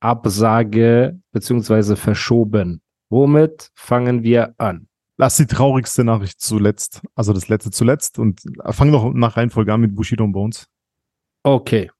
Absage 0.00 1.20
beziehungsweise 1.32 1.96
verschoben. 1.96 2.82
Womit 3.10 3.70
fangen 3.74 4.22
wir 4.22 4.54
an? 4.58 4.88
Lass 5.18 5.36
die 5.36 5.46
traurigste 5.46 6.04
Nachricht 6.04 6.40
zuletzt. 6.40 7.02
Also 7.14 7.32
das 7.32 7.48
letzte 7.48 7.70
zuletzt. 7.70 8.18
Und 8.18 8.40
fang 8.70 8.90
doch 8.90 9.12
nach 9.12 9.36
Reihenfolge 9.36 9.72
an 9.72 9.82
mit 9.82 9.94
Bushido 9.94 10.24
und 10.24 10.32
Bones. 10.32 10.66
Okay. 11.42 11.90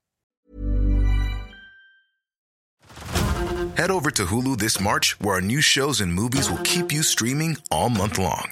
Head 3.75 3.89
over 3.89 4.11
to 4.11 4.23
Hulu 4.29 4.57
this 4.57 4.79
March, 4.79 5.17
where 5.19 5.35
our 5.35 5.41
new 5.41 5.61
shows 5.61 6.01
and 6.01 6.13
movies 6.13 6.49
will 6.49 6.61
keep 6.63 6.91
you 6.91 7.03
streaming 7.03 7.57
all 7.71 7.89
month 7.89 8.17
long. 8.17 8.51